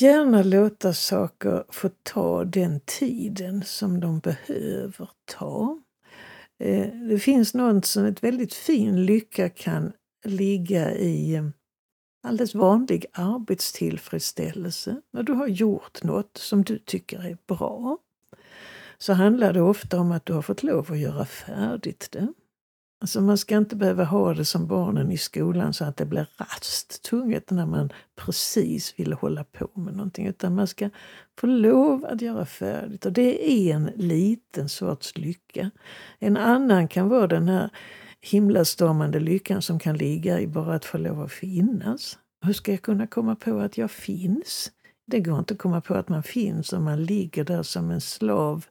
[0.00, 5.78] gärna låta saker få ta den tiden som de behöver ta.
[6.58, 9.92] Eh, det finns något som ett väldigt fin lycka kan
[10.26, 11.52] ligga i mm,
[12.22, 15.00] alldeles vanlig arbetstillfredsställelse.
[15.12, 17.98] När du har gjort något som du tycker är bra
[18.98, 22.28] så handlar det ofta om att du har fått lov att göra färdigt det.
[23.00, 26.28] Alltså man ska inte behöva ha det som barnen i skolan så att det blir
[26.38, 30.26] rasttunget när man precis vill hålla på med någonting.
[30.26, 30.90] Utan man ska
[31.38, 33.06] få lov att göra färdigt.
[33.06, 35.70] Och det är en liten sorts lycka.
[36.18, 37.70] En annan kan vara den här
[38.20, 42.18] himlastormande lyckan som kan ligga i bara att få lov att finnas.
[42.44, 44.72] Hur ska jag kunna komma på att jag finns?
[45.06, 48.00] Det går inte att komma på att man finns om man ligger där som en
[48.00, 48.64] slav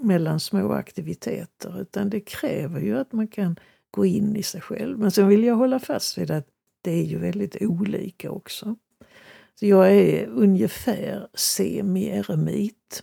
[0.00, 1.80] mellan små aktiviteter.
[1.80, 3.56] Utan det kräver ju att man kan
[3.90, 4.98] gå in i sig själv.
[4.98, 6.46] Men sen vill jag hålla fast vid att
[6.82, 8.76] det är ju väldigt olika också.
[9.54, 13.02] Så jag är ungefär semi-eremit.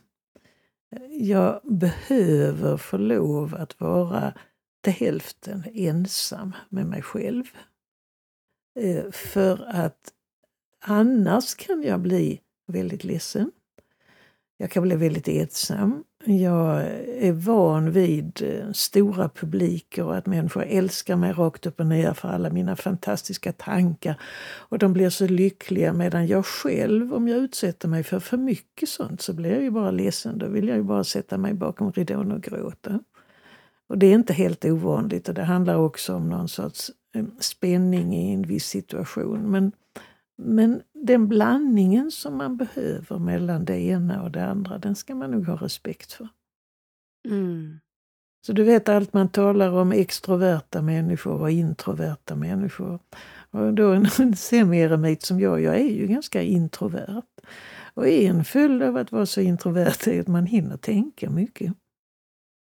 [1.09, 4.33] Jag behöver få lov att vara
[4.81, 7.43] till hälften ensam med mig själv.
[8.79, 10.13] Eh, för att
[10.79, 13.51] annars kan jag bli väldigt ledsen.
[14.57, 20.63] Jag kan bli väldigt ensam jag är van vid eh, stora publiker och att människor
[20.63, 24.21] älskar mig rakt upp och ner för alla mina fantastiska tankar.
[24.57, 28.89] Och de blir så lyckliga medan jag själv, om jag utsätter mig för för mycket
[28.89, 30.37] sånt så blir jag ju bara ledsen.
[30.37, 32.99] Då vill jag ju bara sätta mig bakom ridån och gråta.
[33.89, 38.15] Och det är inte helt ovanligt och det handlar också om någon sorts eh, spänning
[38.15, 39.51] i en viss situation.
[39.51, 39.71] Men,
[40.37, 45.31] men den blandningen som man behöver mellan det ena och det andra, den ska man
[45.31, 46.27] nog ha respekt för.
[47.29, 47.79] Mm.
[48.45, 52.99] Så du vet allt man talar om extroverta människor och introverta människor.
[53.51, 57.23] Och då en semi-eremit som jag, jag är ju ganska introvert.
[57.93, 61.73] Och en följd av att vara så introvert är att man hinner tänka mycket.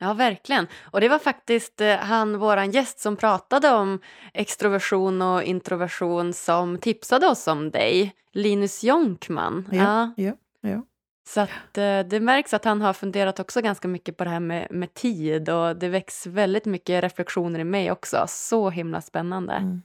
[0.02, 0.66] Ja, verkligen.
[0.82, 4.00] Och det var faktiskt eh, han, våran gäst, som pratade om
[4.34, 9.68] extroversion och introversion som tipsade oss om dig, Linus Jonkman.
[9.72, 10.82] Ja, ja, ja.
[11.28, 14.40] Så att, eh, det märks att han har funderat också ganska mycket på det här
[14.40, 18.24] med, med tid och det väcks väldigt mycket reflektioner i mig också.
[18.28, 19.52] Så himla spännande.
[19.52, 19.82] Mm.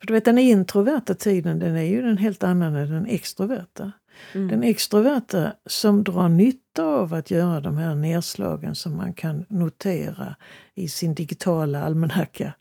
[0.00, 3.92] För du vet, den introverta tiden den är ju en helt annan än den extroverta.
[4.34, 4.48] Mm.
[4.48, 10.36] Den extroverta som drar nytta av att göra de här nedslagen som man kan notera
[10.74, 12.54] i sin digitala almanacka,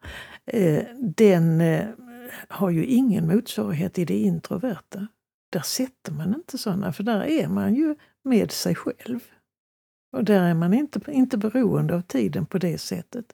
[0.46, 1.86] eh, den eh,
[2.48, 5.08] har ju ingen motsvarighet i det introverta.
[5.50, 9.20] Där sätter man inte sådana, för där är man ju med sig själv.
[10.18, 13.26] Och där är man inte, inte beroende av tiden på det sättet.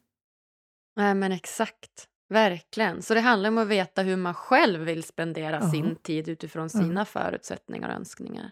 [0.96, 2.08] Nej, men exakt.
[2.32, 3.02] Verkligen.
[3.02, 5.72] Så det handlar om att veta hur man själv vill spendera Ja.
[5.72, 8.52] sin tid utifrån sina förutsättningar och önskningar.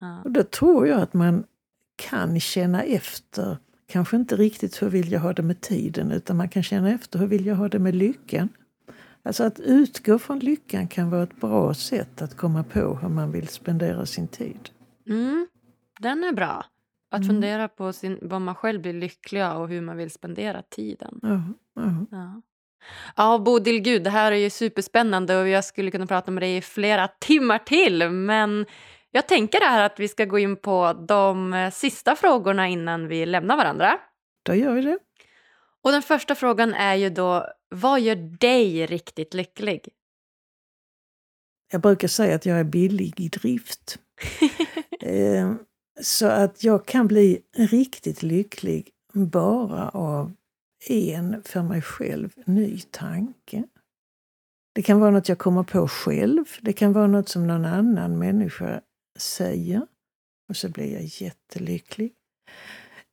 [0.00, 0.22] Ja.
[0.24, 1.44] Och då tror jag att man
[1.96, 3.56] kan känna efter,
[3.86, 7.18] kanske inte riktigt hur vill jag ha det med tiden, utan man kan känna efter
[7.18, 8.48] hur vill jag ha det med lyckan.
[9.22, 13.32] Alltså att utgå från lyckan kan vara ett bra sätt att komma på hur man
[13.32, 14.70] vill spendera sin tid.
[15.08, 15.46] Mm,
[16.00, 16.64] den är bra.
[17.10, 17.28] Att Mm.
[17.28, 21.20] fundera på sin, vad man själv blir lycklig av och hur man vill spendera tiden.
[21.22, 21.42] Ja,
[21.74, 22.06] ja.
[22.10, 22.42] Ja.
[23.16, 26.56] Ja, Bodil, gud, det här är ju superspännande och jag skulle kunna prata med dig
[26.56, 28.10] i flera timmar till.
[28.10, 28.66] Men
[29.10, 33.26] jag tänker här att vi ska gå in på de eh, sista frågorna innan vi
[33.26, 33.98] lämnar varandra.
[34.42, 34.98] Då gör vi det.
[35.84, 39.88] Och den första frågan är ju då, vad gör dig riktigt lycklig?
[41.72, 43.98] Jag brukar säga att jag är billig i drift.
[45.02, 45.52] Eh,
[46.00, 50.32] Så att jag kan bli riktigt lycklig bara av
[50.88, 53.64] en för mig själv ny tanke.
[54.74, 56.44] Det kan vara något jag kommer på själv.
[56.60, 58.80] Det kan vara något som någon annan människa
[59.18, 59.86] säger.
[60.48, 62.12] Och så blir jag jättelycklig.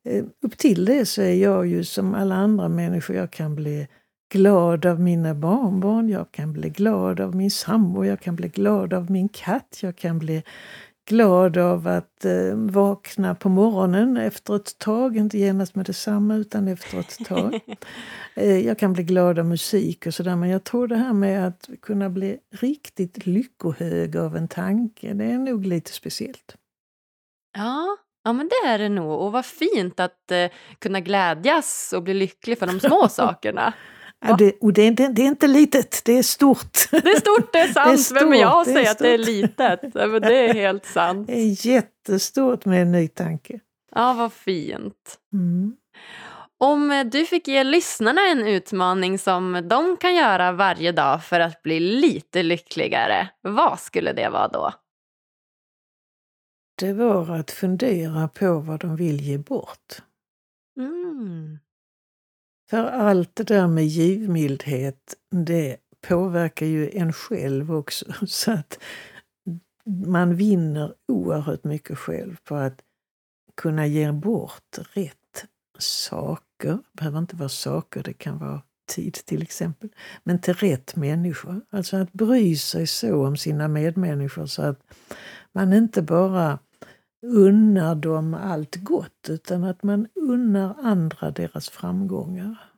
[0.04, 3.16] Eh, upp till det så är jag ju som alla andra människor.
[3.16, 3.88] Jag kan bli
[4.32, 8.94] glad av mina barnbarn, jag kan bli glad av min sambo, jag kan bli glad
[8.94, 10.42] av min katt, jag kan bli
[11.08, 16.68] glad av att eh, vakna på morgonen efter ett tag, inte genast med detsamma utan
[16.68, 17.60] efter ett tag.
[18.34, 21.46] Eh, jag kan bli glad av musik och sådär men jag tror det här med
[21.46, 26.56] att kunna bli riktigt lyckohög av en tanke, det är nog lite speciellt.
[27.58, 29.20] Ja, ja men det är det nog.
[29.20, 33.74] Och vad fint att eh, kunna glädjas och bli lycklig för de små sakerna.
[34.26, 36.90] Ja, det, och det, är inte- det är inte litet, det är stort.
[36.90, 38.08] Det är stort, det är sant.
[38.14, 39.26] Det är Vem är jag att stort, säga att det är stort.
[39.28, 39.94] litet?
[39.94, 41.26] Men det är helt sant.
[41.26, 43.60] Det är jättestort med en ny tanke.
[43.94, 45.18] Ja, vad fint.
[45.32, 45.76] Mm.
[46.60, 51.40] Om eh, du fick ge lyssnarna en utmaning som de kan göra varje dag för
[51.40, 54.72] att bli lite lyckligare, vad skulle det vara då?
[56.80, 60.02] Det var att fundera på vad de vill ge bort.
[60.78, 61.58] Mm.
[62.70, 65.76] För allt det där med givmildhet, det
[66.08, 68.04] påverkar ju en själv också.
[68.26, 68.78] Så att
[69.84, 72.80] man vinner oerhört mycket själv på att
[73.56, 75.44] kunna ge bort rätt
[75.78, 76.72] saker.
[76.72, 79.88] Det behöver inte vara saker, det kan vara tid till exempel.
[80.24, 81.60] Men till rätt människor.
[81.70, 84.80] Alltså att bry sig så om sina medmänniskor så att
[85.52, 86.58] man inte bara
[87.22, 92.72] unnar dem allt gott utan att man unnar andra deras framgångar.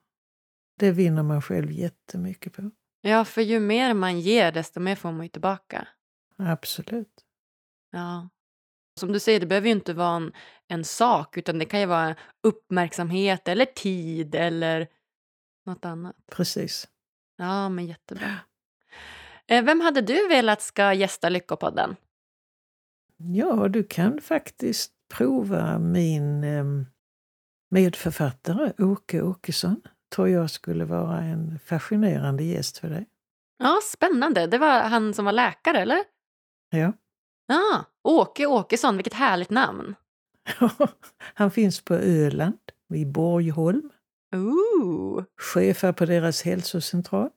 [0.79, 2.71] Det vinner man själv jättemycket på.
[3.01, 5.89] Ja, för ju mer man ger desto mer får man ju tillbaka.
[6.37, 7.25] Absolut.
[7.91, 8.29] Ja.
[9.01, 10.33] Som du säger, det behöver ju inte vara en,
[10.69, 14.89] en sak utan det kan ju vara uppmärksamhet eller tid eller
[15.67, 16.17] något annat.
[16.31, 16.89] Precis.
[17.37, 18.37] Ja, men jättebra.
[19.47, 21.97] Eh, Vem hade du velat ska gästa Lyckopodden?
[23.23, 26.65] Ja, du kan faktiskt prova min eh,
[27.71, 29.81] medförfattare Åke Åkesson.
[30.15, 33.07] Tror jag skulle vara en fascinerande gäst för dig.
[33.59, 34.47] Ja, spännande.
[34.47, 35.99] Det var han som var läkare, eller?
[36.71, 36.93] Ja.
[37.47, 39.95] Ja, Åke Åkesson, vilket härligt namn.
[41.35, 42.59] Han finns på Öland,
[42.89, 43.91] vid Borgholm.
[44.37, 45.25] Ooh.
[45.41, 47.31] Chefar på deras hälsocentral.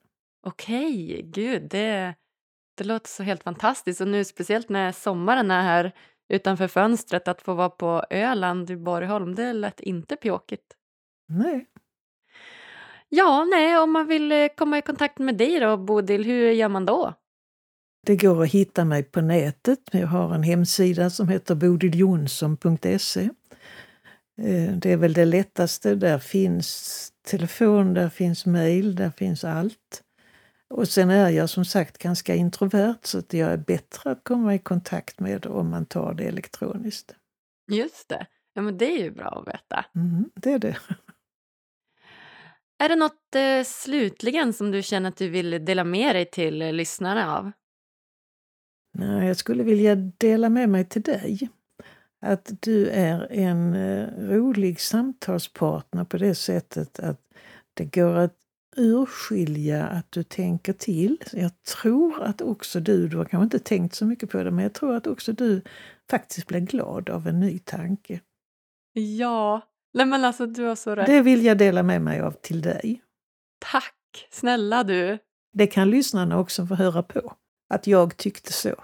[0.46, 2.14] Okej, gud, det,
[2.74, 4.00] det låter så helt fantastiskt.
[4.00, 5.92] Och nu speciellt när sommaren är här
[6.28, 10.76] utanför fönstret, att få vara på Öland i Borgholm, det lät inte pjåkigt.
[11.28, 11.66] Nej.
[13.08, 16.68] Ja, nej, om man vill eh, komma i kontakt med dig då, Bodil, hur gör
[16.68, 17.14] man då?
[18.06, 19.80] Det går att hitta mig på nätet.
[19.92, 23.28] Jag har en hemsida som heter bodiljonsson.se.
[24.38, 25.94] Eh, det är väl det lättaste.
[25.94, 30.03] Där finns telefon, där finns mejl, där finns allt.
[30.76, 34.54] Och sen är jag som sagt ganska introvert så att jag är bättre att komma
[34.54, 37.14] i kontakt med om man tar det elektroniskt.
[37.72, 38.26] Just det.
[38.54, 39.84] Ja, men det är ju bra att veta.
[39.94, 40.76] Mm, det är det.
[42.78, 46.62] Är det något eh, slutligen som du känner att du vill dela med dig till
[46.62, 47.52] eh, lyssnarna av?
[48.94, 51.48] Nej, jag skulle vilja dela med mig till dig.
[52.20, 57.20] Att du är en eh, rolig samtalspartner på det sättet att
[57.74, 58.43] det går att
[58.76, 61.18] urskilja att du tänker till.
[61.32, 64.62] Jag tror att också du, du har kanske inte tänkt så mycket på det, men
[64.62, 65.62] jag tror att också du
[66.10, 68.20] faktiskt blir glad av en ny tanke.
[68.92, 69.60] Ja,
[69.94, 71.06] nej men alltså du har så rätt.
[71.06, 73.02] Det vill jag dela med mig av till dig.
[73.58, 75.18] Tack, snälla du.
[75.52, 77.32] Det kan lyssnarna också få höra på,
[77.74, 78.74] att jag tyckte så.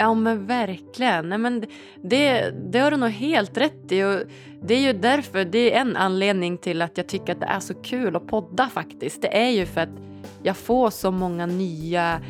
[0.00, 1.28] Ja men verkligen.
[1.28, 1.64] Nej, men
[2.02, 4.02] det, det har du nog helt rätt i.
[4.02, 4.20] Och
[4.62, 7.60] det är ju därför, det är en anledning till att jag tycker att det är
[7.60, 9.22] så kul att podda faktiskt.
[9.22, 9.88] Det är ju för att
[10.42, 12.20] jag får så många nya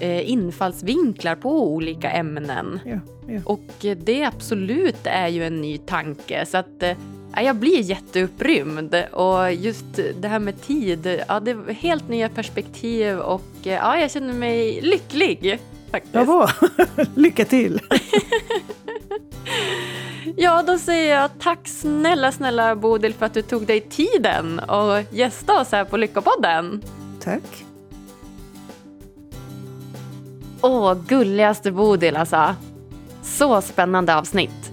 [0.00, 2.80] eh, infallsvinklar på olika ämnen.
[2.84, 2.98] Ja,
[3.28, 3.40] ja.
[3.44, 6.46] Och det absolut är ju en ny tanke.
[6.46, 6.96] Så att eh,
[7.36, 8.94] jag blir jätteupprymd.
[9.12, 13.98] Och just det här med tid, ja, det är helt nya perspektiv och eh, ja,
[13.98, 15.60] jag känner mig lycklig.
[15.90, 16.14] Faktiskt.
[16.14, 16.48] Ja, bra.
[17.14, 17.80] Lycka till!
[20.36, 25.02] Ja, då säger jag tack snälla, snälla Bodil för att du tog dig tiden och
[25.10, 26.82] gästa oss här på Lyckopodden.
[27.20, 27.64] Tack.
[30.60, 32.54] Åh, gulligaste Bodil alltså.
[33.22, 34.72] Så spännande avsnitt.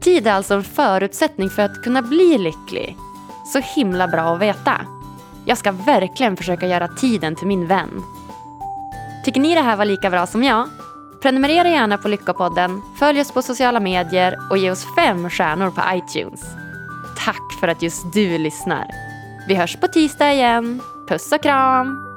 [0.00, 2.96] Tid är alltså en förutsättning för att kunna bli lycklig.
[3.52, 4.86] Så himla bra att veta.
[5.46, 8.02] Jag ska verkligen försöka göra tiden till min vän.
[9.24, 10.68] Tycker ni det här var lika bra som jag?
[11.22, 15.82] Prenumerera gärna på Lyckopodden, följ oss på sociala medier och ge oss fem stjärnor på
[15.94, 16.40] iTunes.
[17.24, 18.86] Tack för att just du lyssnar.
[19.48, 20.80] Vi hörs på tisdag igen.
[21.08, 22.09] Puss och kram!